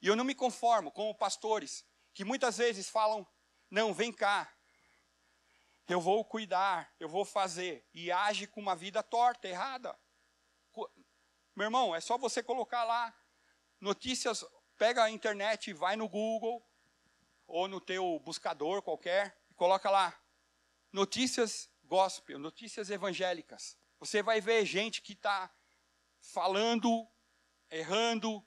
E 0.00 0.06
eu 0.06 0.14
não 0.14 0.24
me 0.24 0.34
conformo 0.34 0.92
com 0.92 1.12
pastores 1.14 1.84
que 2.12 2.24
muitas 2.24 2.58
vezes 2.58 2.88
falam: 2.88 3.26
não, 3.70 3.92
vem 3.92 4.12
cá, 4.12 4.54
eu 5.88 6.00
vou 6.00 6.24
cuidar, 6.24 6.94
eu 6.98 7.08
vou 7.08 7.24
fazer, 7.24 7.86
e 7.92 8.10
age 8.10 8.46
com 8.46 8.60
uma 8.60 8.76
vida 8.76 9.02
torta, 9.02 9.48
errada. 9.48 9.98
Meu 11.54 11.66
irmão, 11.66 11.94
é 11.94 12.00
só 12.00 12.18
você 12.18 12.42
colocar 12.42 12.82
lá 12.82 13.16
notícias, 13.80 14.44
pega 14.76 15.04
a 15.04 15.10
internet, 15.10 15.72
vai 15.72 15.94
no 15.94 16.08
Google 16.08 16.66
ou 17.46 17.68
no 17.68 17.80
teu 17.80 18.18
buscador 18.20 18.82
qualquer, 18.82 19.38
e 19.48 19.54
coloca 19.54 19.88
lá 19.88 20.20
notícias 20.90 21.70
gospel, 21.84 22.40
notícias 22.40 22.90
evangélicas. 22.90 23.78
Você 24.00 24.20
vai 24.20 24.40
ver 24.40 24.66
gente 24.66 25.00
que 25.00 25.12
está 25.12 25.54
falando, 26.20 27.08
errando, 27.70 28.44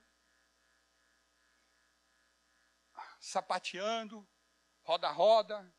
sapateando, 3.18 4.28
roda-roda, 4.82 5.74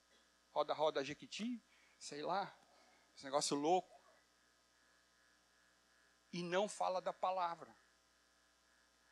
roda-roda 0.51 1.03
jequiti, 1.03 1.63
sei 1.99 2.23
lá, 2.23 2.51
esse 3.15 3.23
negócio 3.23 3.55
louco 3.55 3.98
e 6.31 6.43
não 6.43 6.67
fala 6.67 7.01
da 7.01 7.13
palavra. 7.13 7.75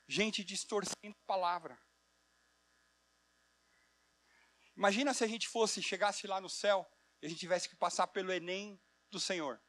Gente 0.07 0.43
distorcendo 0.43 1.15
a 1.23 1.25
palavra. 1.25 1.79
Imagina 4.75 5.13
se 5.13 5.23
a 5.23 5.27
gente 5.27 5.47
fosse, 5.47 5.81
chegasse 5.81 6.27
lá 6.27 6.39
no 6.39 6.49
céu 6.49 6.87
e 7.21 7.25
a 7.25 7.29
gente 7.29 7.39
tivesse 7.39 7.67
que 7.67 7.75
passar 7.75 8.07
pelo 8.07 8.31
Enem 8.31 8.79
do 9.09 9.19
Senhor. 9.19 9.61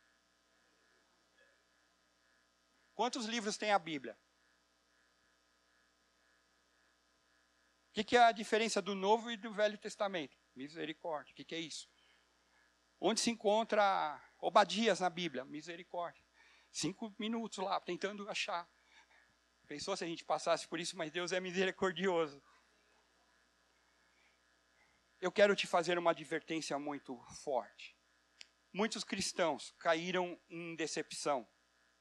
Quantos 2.94 3.24
livros 3.26 3.56
tem 3.56 3.72
a 3.72 3.78
Bíblia? 3.78 4.18
O 7.88 7.92
que, 7.98 8.04
que, 8.04 8.16
é 8.16 8.24
a 8.24 8.32
diferença 8.32 8.80
do 8.82 8.94
Novo 8.94 9.30
e 9.30 9.36
do 9.36 9.52
Velho 9.52 9.78
Testamento? 9.78 10.36
Misericórdia. 10.54 11.32
O 11.32 11.34
que, 11.34 11.44
que 11.44 11.54
é 11.54 11.58
isso? 11.58 11.88
Onde 13.00 13.20
se 13.20 13.30
encontra 13.30 14.22
Obadias 14.38 15.00
na 15.00 15.10
Bíblia? 15.10 15.44
Misericórdia 15.44 16.27
cinco 16.70 17.14
minutos 17.18 17.58
lá, 17.58 17.80
tentando 17.80 18.28
achar. 18.28 18.68
Pensou 19.66 19.96
se 19.96 20.04
a 20.04 20.06
gente 20.06 20.24
passasse 20.24 20.66
por 20.66 20.80
isso, 20.80 20.96
mas 20.96 21.10
Deus 21.10 21.32
é 21.32 21.40
misericordioso. 21.40 22.42
Eu 25.20 25.32
quero 25.32 25.54
te 25.54 25.66
fazer 25.66 25.98
uma 25.98 26.12
advertência 26.12 26.78
muito 26.78 27.20
forte. 27.42 27.96
Muitos 28.72 29.02
cristãos 29.02 29.74
caíram 29.78 30.40
em 30.48 30.76
decepção, 30.76 31.48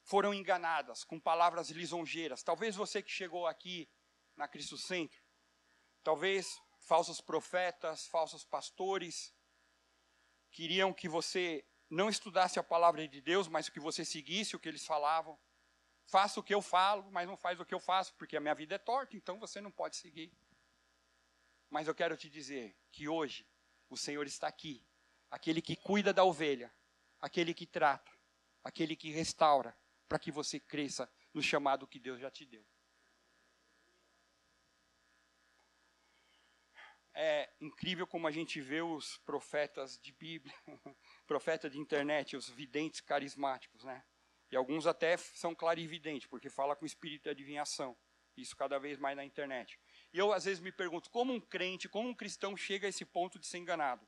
foram 0.02 0.32
enganadas 0.32 1.02
com 1.02 1.18
palavras 1.18 1.70
lisonjeiras. 1.70 2.42
Talvez 2.42 2.76
você 2.76 3.02
que 3.02 3.10
chegou 3.10 3.46
aqui 3.46 3.90
na 4.36 4.46
Cristo 4.46 4.78
Centro, 4.78 5.20
talvez 6.02 6.60
falsos 6.80 7.20
profetas, 7.20 8.06
falsos 8.06 8.44
pastores, 8.44 9.34
queriam 10.50 10.92
que 10.92 11.08
você 11.08 11.66
não 11.90 12.08
estudasse 12.08 12.58
a 12.58 12.62
palavra 12.62 13.06
de 13.06 13.20
Deus, 13.20 13.48
mas 13.48 13.68
que 13.68 13.80
você 13.80 14.04
seguisse 14.04 14.54
o 14.54 14.60
que 14.60 14.68
eles 14.68 14.84
falavam. 14.84 15.38
Faça 16.06 16.40
o 16.40 16.42
que 16.42 16.54
eu 16.54 16.62
falo, 16.62 17.10
mas 17.10 17.26
não 17.26 17.36
faz 17.36 17.60
o 17.60 17.64
que 17.64 17.74
eu 17.74 17.80
faço, 17.80 18.14
porque 18.14 18.36
a 18.36 18.40
minha 18.40 18.54
vida 18.54 18.74
é 18.74 18.78
torta, 18.78 19.16
então 19.16 19.38
você 19.38 19.60
não 19.60 19.70
pode 19.70 19.96
seguir. 19.96 20.32
Mas 21.70 21.86
eu 21.86 21.94
quero 21.94 22.16
te 22.16 22.30
dizer 22.30 22.76
que 22.90 23.08
hoje 23.08 23.46
o 23.90 23.96
Senhor 23.96 24.26
está 24.26 24.48
aqui, 24.48 24.86
aquele 25.30 25.60
que 25.60 25.76
cuida 25.76 26.12
da 26.12 26.24
ovelha, 26.24 26.74
aquele 27.20 27.52
que 27.52 27.66
trata, 27.66 28.10
aquele 28.64 28.96
que 28.96 29.10
restaura, 29.10 29.76
para 30.08 30.18
que 30.18 30.32
você 30.32 30.58
cresça 30.58 31.10
no 31.34 31.42
chamado 31.42 31.86
que 31.86 31.98
Deus 31.98 32.20
já 32.20 32.30
te 32.30 32.46
deu. 32.46 32.66
É 37.20 37.50
incrível 37.60 38.06
como 38.06 38.28
a 38.28 38.30
gente 38.30 38.60
vê 38.60 38.80
os 38.80 39.18
profetas 39.18 39.98
de 39.98 40.12
Bíblia, 40.12 40.54
profeta 41.26 41.68
de 41.68 41.76
internet, 41.76 42.36
os 42.36 42.48
videntes 42.48 43.00
carismáticos, 43.00 43.82
né? 43.82 44.04
E 44.52 44.56
alguns 44.56 44.86
até 44.86 45.16
são 45.16 45.52
clarividentes, 45.52 46.28
porque 46.28 46.48
fala 46.48 46.76
com 46.76 46.86
espírito 46.86 47.24
de 47.24 47.30
adivinhação. 47.30 47.96
Isso 48.36 48.54
cada 48.54 48.78
vez 48.78 48.98
mais 48.98 49.16
na 49.16 49.24
internet. 49.24 49.80
E 50.12 50.18
eu 50.18 50.32
às 50.32 50.44
vezes 50.44 50.60
me 50.60 50.70
pergunto, 50.70 51.10
como 51.10 51.32
um 51.32 51.40
crente, 51.40 51.88
como 51.88 52.08
um 52.08 52.14
cristão 52.14 52.56
chega 52.56 52.86
a 52.86 52.88
esse 52.88 53.04
ponto 53.04 53.36
de 53.36 53.48
ser 53.48 53.58
enganado? 53.58 54.06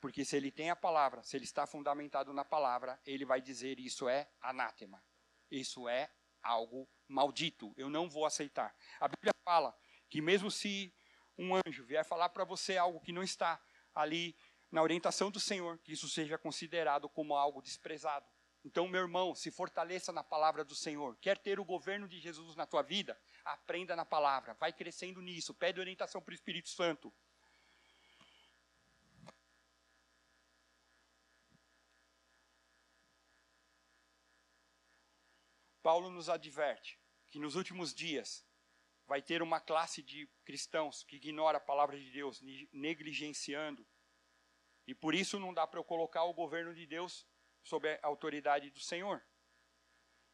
Porque 0.00 0.24
se 0.24 0.36
ele 0.36 0.52
tem 0.52 0.70
a 0.70 0.76
palavra, 0.76 1.24
se 1.24 1.36
ele 1.36 1.46
está 1.46 1.66
fundamentado 1.66 2.32
na 2.32 2.44
palavra, 2.44 2.96
ele 3.04 3.24
vai 3.24 3.40
dizer 3.40 3.80
isso 3.80 4.08
é 4.08 4.30
anátema. 4.40 5.02
Isso 5.50 5.88
é 5.88 6.08
algo 6.40 6.88
maldito. 7.08 7.74
Eu 7.76 7.90
não 7.90 8.08
vou 8.08 8.24
aceitar. 8.24 8.72
A 9.00 9.08
Bíblia 9.08 9.32
fala 9.44 9.76
que 10.08 10.20
mesmo 10.20 10.48
se 10.48 10.94
um 11.38 11.54
anjo 11.54 11.84
vier 11.84 12.04
falar 12.04 12.28
para 12.30 12.44
você 12.44 12.76
algo 12.76 13.00
que 13.00 13.12
não 13.12 13.22
está 13.22 13.60
ali 13.94 14.36
na 14.70 14.82
orientação 14.82 15.30
do 15.30 15.40
Senhor, 15.40 15.78
que 15.78 15.92
isso 15.92 16.08
seja 16.08 16.36
considerado 16.36 17.08
como 17.08 17.34
algo 17.34 17.62
desprezado. 17.62 18.26
Então, 18.64 18.88
meu 18.88 19.02
irmão, 19.02 19.34
se 19.34 19.50
fortaleça 19.50 20.12
na 20.12 20.22
palavra 20.22 20.64
do 20.64 20.74
Senhor. 20.74 21.16
Quer 21.20 21.38
ter 21.38 21.60
o 21.60 21.64
governo 21.64 22.08
de 22.08 22.18
Jesus 22.18 22.56
na 22.56 22.66
tua 22.66 22.82
vida? 22.82 23.18
Aprenda 23.44 23.94
na 23.94 24.04
palavra, 24.04 24.54
vai 24.54 24.72
crescendo 24.72 25.22
nisso, 25.22 25.54
pede 25.54 25.80
orientação 25.80 26.20
para 26.20 26.32
o 26.32 26.34
Espírito 26.34 26.68
Santo. 26.68 27.14
Paulo 35.80 36.10
nos 36.10 36.28
adverte 36.28 37.00
que 37.30 37.38
nos 37.38 37.54
últimos 37.54 37.94
dias 37.94 38.44
vai 39.08 39.22
ter 39.22 39.40
uma 39.40 39.58
classe 39.58 40.02
de 40.02 40.28
cristãos 40.44 41.02
que 41.02 41.16
ignora 41.16 41.56
a 41.56 41.60
palavra 41.60 41.98
de 41.98 42.10
Deus, 42.10 42.42
negligenciando. 42.70 43.84
E 44.86 44.94
por 44.94 45.14
isso 45.14 45.40
não 45.40 45.54
dá 45.54 45.66
para 45.66 45.80
eu 45.80 45.84
colocar 45.84 46.24
o 46.24 46.34
governo 46.34 46.74
de 46.74 46.86
Deus 46.86 47.26
sob 47.62 47.88
a 47.88 48.06
autoridade 48.06 48.70
do 48.70 48.78
Senhor. 48.78 49.24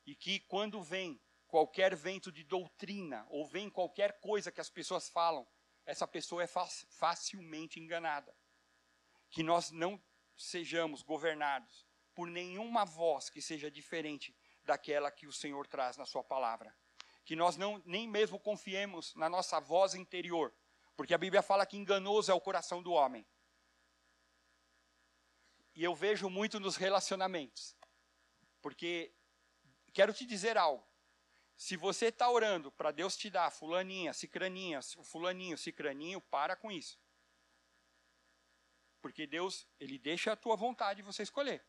E 0.04 0.16
que 0.16 0.40
quando 0.40 0.82
vem 0.82 1.22
qualquer 1.46 1.94
vento 1.94 2.32
de 2.32 2.42
doutrina, 2.42 3.24
ou 3.30 3.46
vem 3.46 3.70
qualquer 3.70 4.18
coisa 4.18 4.50
que 4.50 4.60
as 4.60 4.68
pessoas 4.68 5.08
falam, 5.08 5.46
essa 5.86 6.06
pessoa 6.06 6.42
é 6.42 6.48
facilmente 6.48 7.78
enganada. 7.78 8.36
Que 9.30 9.44
nós 9.44 9.70
não 9.70 10.02
sejamos 10.36 11.00
governados 11.00 11.86
por 12.12 12.28
nenhuma 12.28 12.84
voz 12.84 13.30
que 13.30 13.40
seja 13.40 13.70
diferente 13.70 14.36
daquela 14.64 15.12
que 15.12 15.28
o 15.28 15.32
Senhor 15.32 15.64
traz 15.68 15.96
na 15.96 16.04
Sua 16.04 16.24
palavra. 16.24 16.76
Que 17.24 17.34
nós 17.34 17.56
não 17.56 17.82
nem 17.84 18.08
mesmo 18.08 18.38
confiemos 18.38 19.14
na 19.14 19.28
nossa 19.28 19.58
voz 19.60 19.94
interior, 19.94 20.52
porque 20.96 21.14
a 21.14 21.18
Bíblia 21.18 21.42
fala 21.42 21.66
que 21.66 21.76
enganoso 21.76 22.30
é 22.30 22.34
o 22.34 22.40
coração 22.40 22.82
do 22.82 22.92
homem. 22.92 23.26
E 25.74 25.82
eu 25.82 25.94
vejo 25.94 26.30
muito 26.30 26.60
nos 26.60 26.76
relacionamentos, 26.76 27.76
porque 28.62 29.12
quero 29.92 30.12
te 30.12 30.24
dizer 30.24 30.56
algo. 30.56 30.86
Se 31.56 31.76
você 31.76 32.06
está 32.06 32.28
orando 32.28 32.70
para 32.72 32.90
Deus 32.90 33.16
te 33.16 33.30
dar 33.30 33.50
fulaninha, 33.50 34.12
cicraninha, 34.12 34.80
fulaninho, 35.02 35.56
cicraninho, 35.56 36.20
para 36.20 36.56
com 36.56 36.70
isso. 36.70 36.98
Porque 39.00 39.26
Deus, 39.26 39.66
Ele 39.78 39.98
deixa 39.98 40.32
a 40.32 40.36
tua 40.36 40.56
vontade 40.56 41.02
você 41.02 41.22
escolher. 41.22 41.64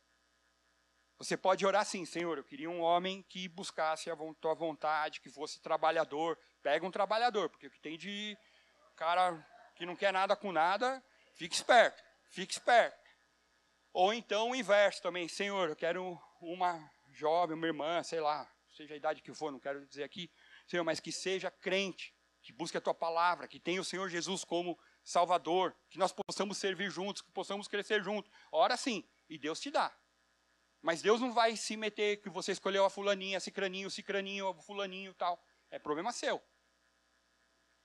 Você 1.18 1.38
pode 1.38 1.66
orar 1.66 1.82
assim, 1.82 2.05
Senhor, 2.05 2.38
eu 2.38 2.43
queria 2.43 2.70
um 2.70 2.82
homem 2.82 3.24
que 3.24 3.47
buscasse 3.47 4.11
a 4.11 4.18
tua 4.41 4.53
vontade, 4.53 5.22
que 5.22 5.30
fosse 5.30 5.61
trabalhador. 5.61 6.38
Pega 6.61 6.86
um 6.86 6.91
trabalhador, 6.91 7.49
porque 7.49 7.68
o 7.68 7.72
que 7.72 7.80
tem 7.80 7.97
de 7.97 8.38
cara 8.97 9.45
que 9.76 9.86
não 9.86 9.95
quer 9.95 10.11
nada 10.11 10.36
com 10.36 10.51
nada, 10.51 11.03
fique 11.36 11.55
esperto, 11.55 12.03
fique 12.30 12.53
esperto. 12.53 12.97
Ou 13.93 14.13
então 14.13 14.49
o 14.49 14.55
inverso 14.55 15.01
também, 15.01 15.28
Senhor, 15.28 15.70
eu 15.70 15.76
quero 15.76 16.20
uma 16.41 16.91
jovem, 17.11 17.55
uma 17.55 17.68
irmã, 17.68 18.03
sei 18.03 18.20
lá, 18.20 18.49
seja 18.76 18.93
a 18.93 18.97
idade 18.97 19.22
que 19.22 19.34
for, 19.34 19.51
não 19.53 19.59
quero 19.59 19.86
dizer 19.86 20.03
aqui, 20.03 20.30
Senhor, 20.68 20.84
mas 20.84 20.99
que 20.99 21.13
seja 21.13 21.49
crente, 21.49 22.13
que 22.41 22.51
busque 22.51 22.78
a 22.78 22.82
tua 22.82 22.93
palavra, 22.93 23.47
que 23.47 23.59
tenha 23.59 23.80
o 23.80 23.86
Senhor 23.86 24.09
Jesus 24.09 24.43
como 24.43 24.78
Salvador, 25.01 25.74
que 25.89 25.97
nós 25.97 26.11
possamos 26.11 26.57
servir 26.57 26.89
juntos, 26.89 27.22
que 27.22 27.32
possamos 27.32 27.70
crescer 27.70 28.03
juntos. 28.03 28.30
Ora 28.51 28.76
sim, 28.76 29.07
e 29.30 29.38
Deus 29.38 29.61
te 29.61 29.72
dá. 29.72 29.95
Mas 30.86 31.01
Deus 31.01 31.19
não 31.19 31.33
vai 31.33 31.57
se 31.57 31.75
meter 31.75 32.21
que 32.21 32.29
você 32.29 32.51
escolheu 32.51 32.86
a 32.86 32.91
fulaninha, 32.91 33.39
cicraninho, 33.39 33.89
cicraninho, 33.89 34.53
fulaninho 34.61 35.15
tal. 35.15 35.43
É 35.71 35.79
problema 35.79 36.11
seu. 36.11 36.39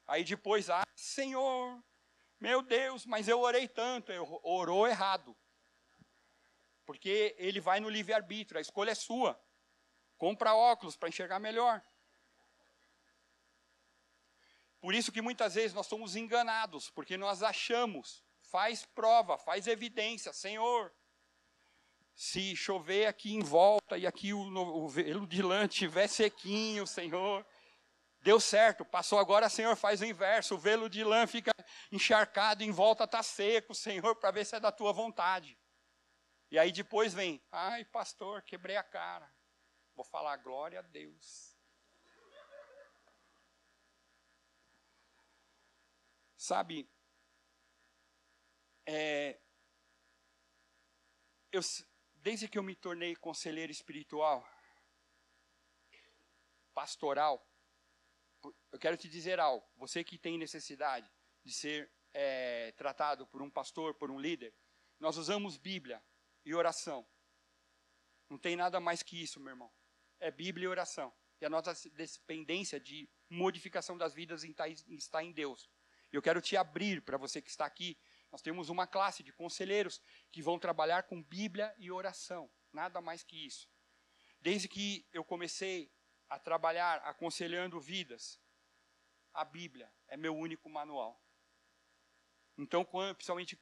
Aí 0.06 0.22
depois, 0.22 0.68
ah, 0.68 0.82
Senhor, 0.94 1.82
meu 2.38 2.60
Deus, 2.60 3.06
mas 3.06 3.26
eu 3.26 3.40
orei 3.40 3.66
tanto. 3.66 4.12
Eu 4.12 4.38
orou 4.42 4.86
errado. 4.86 5.34
Porque 6.84 7.34
ele 7.38 7.58
vai 7.58 7.80
no 7.80 7.88
livre-arbítrio, 7.88 8.58
a 8.58 8.60
escolha 8.60 8.90
é 8.90 8.94
sua. 8.94 9.42
Compra 10.18 10.54
óculos 10.54 10.94
para 10.94 11.08
enxergar 11.08 11.38
melhor. 11.38 11.82
Por 14.78 14.94
isso 14.94 15.10
que 15.10 15.22
muitas 15.22 15.54
vezes 15.54 15.72
nós 15.72 15.86
somos 15.86 16.16
enganados, 16.16 16.90
porque 16.90 17.16
nós 17.16 17.42
achamos, 17.42 18.22
faz 18.42 18.84
prova, 18.84 19.38
faz 19.38 19.66
evidência, 19.66 20.34
Senhor, 20.34 20.92
se 22.14 22.54
chover 22.54 23.06
aqui 23.06 23.34
em 23.34 23.40
volta 23.40 23.96
e 23.96 24.06
aqui 24.06 24.32
o, 24.32 24.40
o 24.40 24.88
velo 24.88 25.26
de 25.26 25.42
lã 25.42 25.64
estiver 25.64 26.08
sequinho, 26.08 26.86
Senhor, 26.86 27.46
deu 28.20 28.38
certo. 28.38 28.84
Passou 28.84 29.18
agora, 29.18 29.48
Senhor, 29.48 29.74
faz 29.76 30.00
o 30.00 30.04
inverso. 30.04 30.54
O 30.54 30.58
velo 30.58 30.88
de 30.88 31.02
lã 31.02 31.26
fica 31.26 31.52
encharcado, 31.90 32.62
em 32.62 32.70
volta 32.70 33.04
está 33.04 33.22
seco, 33.22 33.74
Senhor, 33.74 34.14
para 34.16 34.30
ver 34.30 34.44
se 34.44 34.56
é 34.56 34.60
da 34.60 34.72
tua 34.72 34.92
vontade. 34.92 35.58
E 36.50 36.58
aí 36.58 36.72
depois 36.72 37.14
vem, 37.14 37.42
ai, 37.50 37.84
pastor, 37.84 38.42
quebrei 38.42 38.76
a 38.76 38.82
cara. 38.82 39.32
Vou 39.94 40.04
falar, 40.04 40.36
glória 40.36 40.80
a 40.80 40.82
Deus. 40.82 41.56
Sabe, 46.36 46.90
é, 48.92 49.38
eu, 51.52 51.60
desde 52.22 52.48
que 52.48 52.58
eu 52.58 52.62
me 52.62 52.74
tornei 52.74 53.16
conselheiro 53.16 53.72
espiritual, 53.72 54.46
pastoral, 56.74 57.46
eu 58.72 58.78
quero 58.78 58.96
te 58.96 59.08
dizer 59.08 59.40
algo. 59.40 59.66
Você 59.76 60.04
que 60.04 60.18
tem 60.18 60.38
necessidade 60.38 61.10
de 61.44 61.52
ser 61.52 61.90
é, 62.12 62.72
tratado 62.72 63.26
por 63.26 63.42
um 63.42 63.50
pastor, 63.50 63.94
por 63.94 64.10
um 64.10 64.18
líder, 64.18 64.54
nós 64.98 65.16
usamos 65.16 65.56
Bíblia 65.56 66.02
e 66.44 66.54
oração. 66.54 67.06
Não 68.28 68.38
tem 68.38 68.56
nada 68.56 68.80
mais 68.80 69.02
que 69.02 69.20
isso, 69.20 69.40
meu 69.40 69.50
irmão. 69.50 69.72
É 70.18 70.30
Bíblia 70.30 70.64
e 70.64 70.68
oração. 70.68 71.12
E 71.40 71.46
a 71.46 71.50
nossa 71.50 71.74
dependência 71.90 72.78
de 72.78 73.08
modificação 73.28 73.96
das 73.96 74.12
vidas 74.12 74.44
está 74.44 75.24
em 75.24 75.32
Deus. 75.32 75.70
Eu 76.12 76.20
quero 76.20 76.40
te 76.40 76.56
abrir 76.56 77.00
para 77.02 77.16
você 77.16 77.40
que 77.40 77.48
está 77.48 77.64
aqui 77.64 77.98
nós 78.30 78.42
temos 78.42 78.68
uma 78.68 78.86
classe 78.86 79.22
de 79.22 79.32
conselheiros 79.32 80.00
que 80.30 80.42
vão 80.42 80.58
trabalhar 80.58 81.04
com 81.04 81.22
Bíblia 81.22 81.74
e 81.78 81.90
oração, 81.90 82.50
nada 82.72 83.00
mais 83.00 83.22
que 83.22 83.46
isso. 83.46 83.68
Desde 84.40 84.68
que 84.68 85.06
eu 85.12 85.24
comecei 85.24 85.92
a 86.28 86.38
trabalhar 86.38 86.98
aconselhando 86.98 87.80
vidas, 87.80 88.40
a 89.32 89.44
Bíblia 89.44 89.92
é 90.08 90.16
meu 90.16 90.34
único 90.36 90.68
manual. 90.70 91.20
Então, 92.56 92.84
quando, 92.84 93.14
principalmente, 93.16 93.60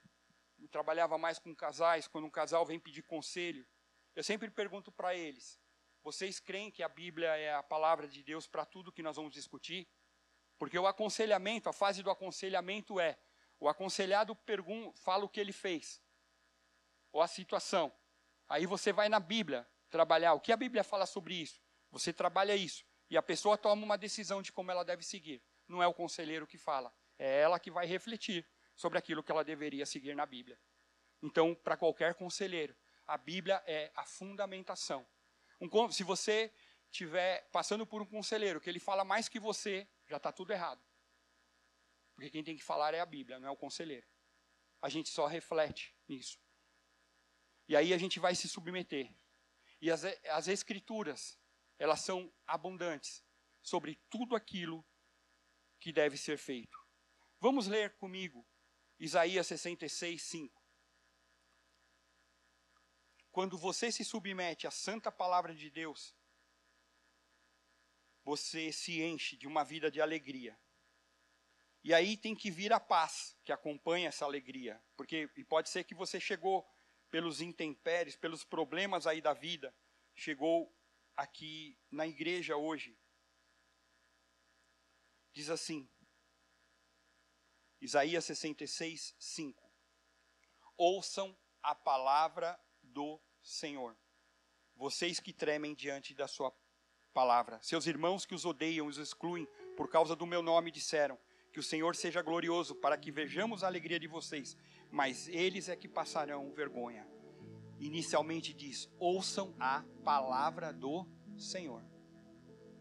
eu 0.59 0.69
trabalhava 0.69 1.17
mais 1.17 1.39
com 1.39 1.55
casais, 1.55 2.09
quando 2.09 2.27
um 2.27 2.31
casal 2.31 2.67
vem 2.67 2.79
pedir 2.79 3.03
conselho, 3.03 3.67
eu 4.15 4.23
sempre 4.23 4.51
pergunto 4.51 4.91
para 4.93 5.15
eles: 5.15 5.61
vocês 6.03 6.41
creem 6.41 6.71
que 6.71 6.83
a 6.83 6.89
Bíblia 6.89 7.37
é 7.37 7.55
a 7.55 7.63
palavra 7.63 8.09
de 8.09 8.23
Deus 8.23 8.47
para 8.47 8.67
tudo 8.67 8.93
que 8.93 9.03
nós 9.03 9.17
vamos 9.17 9.33
discutir? 9.33 9.89
Porque 10.59 10.79
o 10.79 10.87
aconselhamento, 10.87 11.69
a 11.69 11.73
fase 11.73 12.03
do 12.03 12.11
aconselhamento 12.11 12.99
é 12.99 13.19
o 13.61 13.69
aconselhado 13.69 14.35
pergunta, 14.35 14.99
fala 15.01 15.25
o 15.25 15.29
que 15.29 15.41
ele 15.41 15.53
fez, 15.53 16.03
ou 17.13 17.21
a 17.21 17.27
situação. 17.27 17.93
Aí 18.49 18.67
você 18.67 18.93
vai 18.93 19.09
na 19.09 19.21
Bíblia 19.21 19.69
trabalhar. 19.91 20.35
O 20.35 20.41
que 20.41 20.53
a 20.53 20.57
Bíblia 20.57 20.85
fala 20.85 21.07
sobre 21.07 21.35
isso? 21.35 21.61
Você 21.91 22.13
trabalha 22.13 22.57
isso. 22.57 22.85
E 23.11 23.17
a 23.17 23.23
pessoa 23.23 23.57
toma 23.57 23.85
uma 23.85 23.99
decisão 23.99 24.43
de 24.43 24.53
como 24.53 24.71
ela 24.71 24.85
deve 24.85 25.03
seguir. 25.03 25.43
Não 25.67 25.83
é 25.83 25.87
o 25.87 25.95
conselheiro 25.95 26.47
que 26.47 26.59
fala. 26.59 26.93
É 27.19 27.41
ela 27.41 27.59
que 27.59 27.71
vai 27.71 27.87
refletir 27.87 28.47
sobre 28.77 28.99
aquilo 28.99 29.23
que 29.23 29.33
ela 29.33 29.45
deveria 29.45 29.85
seguir 29.85 30.15
na 30.15 30.25
Bíblia. 30.25 30.59
Então, 31.23 31.55
para 31.55 31.77
qualquer 31.77 32.15
conselheiro, 32.15 32.77
a 33.07 33.17
Bíblia 33.17 33.63
é 33.67 33.91
a 33.97 34.05
fundamentação. 34.05 35.07
Um, 35.61 35.91
se 35.91 36.05
você 36.05 36.53
estiver 36.91 37.49
passando 37.51 37.87
por 37.87 38.01
um 38.01 38.07
conselheiro 38.07 38.61
que 38.61 38.71
ele 38.71 38.79
fala 38.79 39.05
mais 39.05 39.29
que 39.29 39.41
você, 39.41 39.89
já 40.07 40.17
está 40.17 40.31
tudo 40.31 40.53
errado. 40.53 40.81
Porque 42.19 42.31
quem 42.31 42.43
tem 42.43 42.57
que 42.57 42.65
falar 42.65 42.95
é 42.95 42.99
a 42.99 43.07
Bíblia, 43.07 43.39
não 43.39 43.47
é 43.47 43.51
o 43.53 43.57
conselheiro. 43.57 44.05
A 44.83 44.89
gente 44.89 45.09
só 45.09 45.29
reflete 45.29 45.97
nisso. 46.09 46.37
E 47.69 47.77
aí 47.77 47.95
a 47.95 47.97
gente 47.97 48.19
vai 48.19 48.35
se 48.35 48.49
submeter. 48.49 49.15
E 49.81 49.89
as, 49.89 50.03
as 50.05 50.49
Escrituras, 50.49 51.39
elas 51.79 52.01
são 52.01 52.35
abundantes 52.45 53.25
sobre 53.63 54.03
tudo 54.11 54.35
aquilo 54.35 54.85
que 55.79 55.93
deve 55.93 56.17
ser 56.17 56.39
feito. 56.39 56.77
Vamos 57.39 57.69
ler 57.69 57.95
comigo 57.99 58.45
Isaías 58.99 59.47
66, 59.47 60.21
5. 60.21 60.61
Quando 63.31 63.57
você 63.57 63.93
se 63.93 64.05
submete 64.05 64.67
à 64.67 64.73
santa 64.73 65.13
palavra 65.13 65.55
de 65.55 65.71
Deus, 65.71 66.17
você 68.25 68.73
se 68.73 69.01
enche 69.01 69.37
de 69.37 69.47
uma 69.47 69.63
vida 69.63 69.89
de 69.89 70.01
alegria 70.01 70.59
e 71.83 71.95
aí 71.95 72.17
tem 72.17 72.35
que 72.35 72.51
vir 72.51 72.73
a 72.73 72.81
paz 72.81 73.37
que 73.45 73.53
acompanha 73.53 74.09
essa 74.09 74.25
alegria, 74.25 74.83
porque 74.97 75.31
e 75.37 75.45
pode 75.45 75.69
ser 75.69 75.85
que 75.85 75.95
você 75.95 76.21
chegou 76.21 76.69
pelos 77.11 77.41
intempéries, 77.41 78.17
pelos 78.17 78.45
problemas 78.45 79.07
aí 79.07 79.21
da 79.21 79.33
vida, 79.33 79.75
chegou 80.15 80.75
aqui 81.17 81.79
na 81.91 82.07
igreja 82.07 82.57
hoje. 82.57 82.99
Diz 85.33 85.51
assim, 85.51 85.89
Isaías 87.81 88.25
66, 88.25 89.15
5. 89.19 89.73
Ouçam 90.77 91.37
a 91.63 91.75
palavra 91.75 92.59
do 92.83 93.21
Senhor. 93.43 93.97
vocês 94.75 95.19
que 95.19 95.33
tremem 95.33 95.75
diante 95.75 96.15
da 96.15 96.29
sua 96.29 96.55
palavra. 97.13 97.61
Seus 97.63 97.87
irmãos 97.87 98.25
que 98.25 98.35
os 98.35 98.45
odeiam 98.45 98.87
os 98.87 98.97
excluem 98.97 99.47
por 99.77 99.89
causa 99.89 100.15
do 100.15 100.27
meu 100.27 100.41
nome 100.43 100.71
disseram: 100.71 101.19
Que 101.53 101.61
o 101.61 101.63
Senhor 101.63 101.97
seja 101.97 102.23
glorioso, 102.23 102.75
para 102.75 102.97
que 102.97 103.11
vejamos 103.11 103.65
a 103.65 103.67
alegria 103.67 103.99
de 103.99 104.07
vocês. 104.07 104.57
Mas 104.91 105.29
eles 105.29 105.69
é 105.69 105.77
que 105.77 105.89
passarão 105.89 106.53
vergonha. 106.53 107.07
Inicialmente 107.79 108.53
diz: 108.53 108.91
Ouçam 108.99 109.55
a 109.59 109.85
palavra 110.05 110.73
do 110.73 111.07
Senhor. 111.37 111.83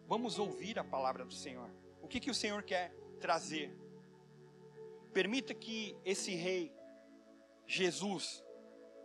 Vamos 0.08 0.40
ouvir 0.40 0.80
a 0.80 0.84
palavra 0.84 1.26
do 1.26 1.34
Senhor. 1.34 1.70
O 2.02 2.08
que, 2.08 2.20
que 2.20 2.32
o 2.32 2.36
Senhor 2.36 2.64
quer 2.64 2.94
trazer? 3.20 3.78
Permita 5.14 5.54
que 5.54 5.98
esse 6.06 6.34
rei, 6.36 6.74
Jesus, 7.66 8.44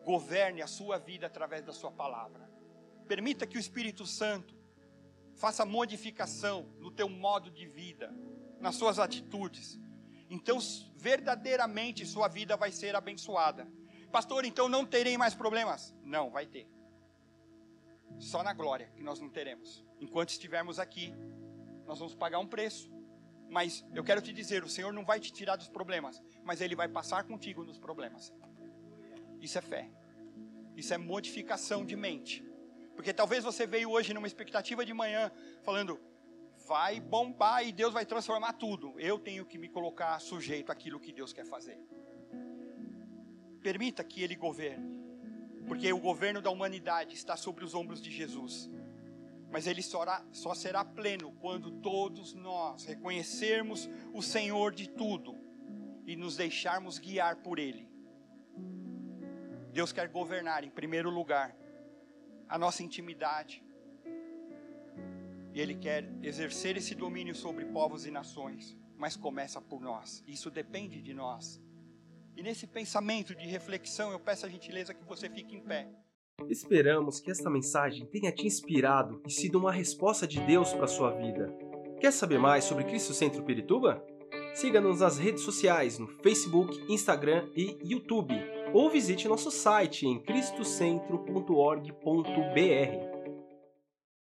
governe 0.04 0.62
a 0.62 0.66
sua 0.66 0.98
vida 0.98 1.26
através 1.26 1.64
da 1.64 1.72
sua 1.72 1.90
palavra. 1.90 2.50
Permita 3.08 3.46
que 3.46 3.56
o 3.56 3.60
Espírito 3.60 4.06
Santo 4.06 4.54
faça 5.34 5.64
modificação 5.64 6.72
no 6.78 6.90
teu 6.90 7.08
modo 7.08 7.50
de 7.50 7.66
vida, 7.66 8.14
nas 8.62 8.76
suas 8.76 8.98
atitudes. 8.98 9.78
Então, 10.30 10.58
verdadeiramente 10.96 12.06
sua 12.06 12.28
vida 12.28 12.56
vai 12.56 12.72
ser 12.72 12.96
abençoada. 12.96 13.68
Pastor, 14.10 14.44
então 14.44 14.68
não 14.68 14.86
terei 14.86 15.18
mais 15.18 15.34
problemas? 15.34 15.94
Não, 16.02 16.30
vai 16.30 16.46
ter. 16.46 16.66
Só 18.18 18.42
na 18.42 18.54
glória 18.54 18.90
que 18.94 19.02
nós 19.02 19.20
não 19.20 19.28
teremos. 19.28 19.84
Enquanto 20.00 20.30
estivermos 20.30 20.78
aqui, 20.78 21.12
nós 21.86 21.98
vamos 21.98 22.14
pagar 22.14 22.38
um 22.38 22.46
preço. 22.46 22.90
Mas 23.50 23.84
eu 23.94 24.02
quero 24.02 24.22
te 24.22 24.32
dizer, 24.32 24.64
o 24.64 24.68
Senhor 24.68 24.92
não 24.92 25.04
vai 25.04 25.20
te 25.20 25.30
tirar 25.30 25.56
dos 25.56 25.68
problemas, 25.68 26.22
mas 26.42 26.62
Ele 26.62 26.74
vai 26.74 26.88
passar 26.88 27.24
contigo 27.24 27.64
nos 27.64 27.78
problemas. 27.78 28.32
Isso 29.40 29.58
é 29.58 29.60
fé. 29.60 29.90
Isso 30.76 30.94
é 30.94 30.98
modificação 30.98 31.84
de 31.84 31.96
mente. 31.96 32.42
Porque 32.94 33.12
talvez 33.12 33.44
você 33.44 33.66
veio 33.66 33.90
hoje 33.90 34.14
numa 34.14 34.26
expectativa 34.26 34.86
de 34.86 34.94
manhã, 34.94 35.30
falando, 35.62 36.00
vai 36.72 36.98
bombar 37.00 37.66
e 37.66 37.70
Deus 37.70 37.92
vai 37.92 38.06
transformar 38.06 38.54
tudo. 38.54 38.98
Eu 38.98 39.18
tenho 39.18 39.44
que 39.44 39.58
me 39.58 39.68
colocar 39.68 40.18
sujeito 40.18 40.72
àquilo 40.72 40.98
que 40.98 41.12
Deus 41.12 41.30
quer 41.30 41.44
fazer. 41.44 41.78
Permita 43.60 44.02
que 44.02 44.22
Ele 44.22 44.34
governe. 44.34 44.90
Porque 45.66 45.92
o 45.92 45.98
governo 45.98 46.40
da 46.40 46.48
humanidade 46.50 47.14
está 47.14 47.36
sobre 47.36 47.62
os 47.62 47.74
ombros 47.74 48.00
de 48.00 48.10
Jesus. 48.10 48.70
Mas 49.50 49.66
ele 49.66 49.82
só, 49.82 50.54
será 50.54 50.82
pleno 50.82 51.32
quando 51.42 51.70
todos 51.72 52.32
nós 52.32 52.86
reconhecermos 52.86 53.86
o 54.14 54.22
Senhor 54.22 54.72
de 54.72 54.88
tudo 54.88 55.38
e 56.06 56.16
nos 56.16 56.38
deixarmos 56.38 56.98
guiar 56.98 57.36
por 57.36 57.58
Ele. 57.58 57.86
Deus 59.72 59.92
quer 59.92 60.08
governar, 60.08 60.64
em 60.64 60.70
primeiro 60.70 61.10
lugar, 61.10 61.54
a 62.48 62.56
nossa 62.56 62.82
intimidade. 62.82 63.62
E 65.52 65.60
Ele 65.60 65.74
quer 65.74 66.08
exercer 66.22 66.76
esse 66.76 66.94
domínio 66.94 67.34
sobre 67.34 67.64
povos 67.66 68.06
e 68.06 68.10
nações, 68.10 68.76
mas 68.96 69.16
começa 69.16 69.60
por 69.60 69.80
nós. 69.80 70.24
Isso 70.26 70.50
depende 70.50 71.02
de 71.02 71.12
nós. 71.12 71.60
E 72.36 72.42
nesse 72.42 72.66
pensamento 72.66 73.34
de 73.34 73.46
reflexão, 73.46 74.10
eu 74.10 74.18
peço 74.18 74.46
a 74.46 74.48
gentileza 74.48 74.94
que 74.94 75.04
você 75.04 75.28
fique 75.28 75.54
em 75.54 75.60
pé. 75.60 75.88
Esperamos 76.48 77.20
que 77.20 77.30
esta 77.30 77.50
mensagem 77.50 78.06
tenha 78.06 78.32
te 78.32 78.46
inspirado 78.46 79.20
e 79.26 79.30
sido 79.30 79.58
uma 79.58 79.70
resposta 79.70 80.26
de 80.26 80.40
Deus 80.40 80.72
para 80.72 80.84
a 80.84 80.88
sua 80.88 81.10
vida. 81.10 81.54
Quer 82.00 82.12
saber 82.12 82.38
mais 82.38 82.64
sobre 82.64 82.84
Cristo 82.84 83.12
Centro 83.12 83.44
Pirituba? 83.44 84.02
Siga-nos 84.54 85.00
nas 85.00 85.18
redes 85.18 85.42
sociais 85.42 85.98
no 85.98 86.08
Facebook, 86.22 86.80
Instagram 86.92 87.48
e 87.54 87.78
YouTube 87.84 88.34
ou 88.72 88.90
visite 88.90 89.28
nosso 89.28 89.50
site 89.50 90.06
em 90.06 90.18
cristocentro.org.br. 90.18 93.11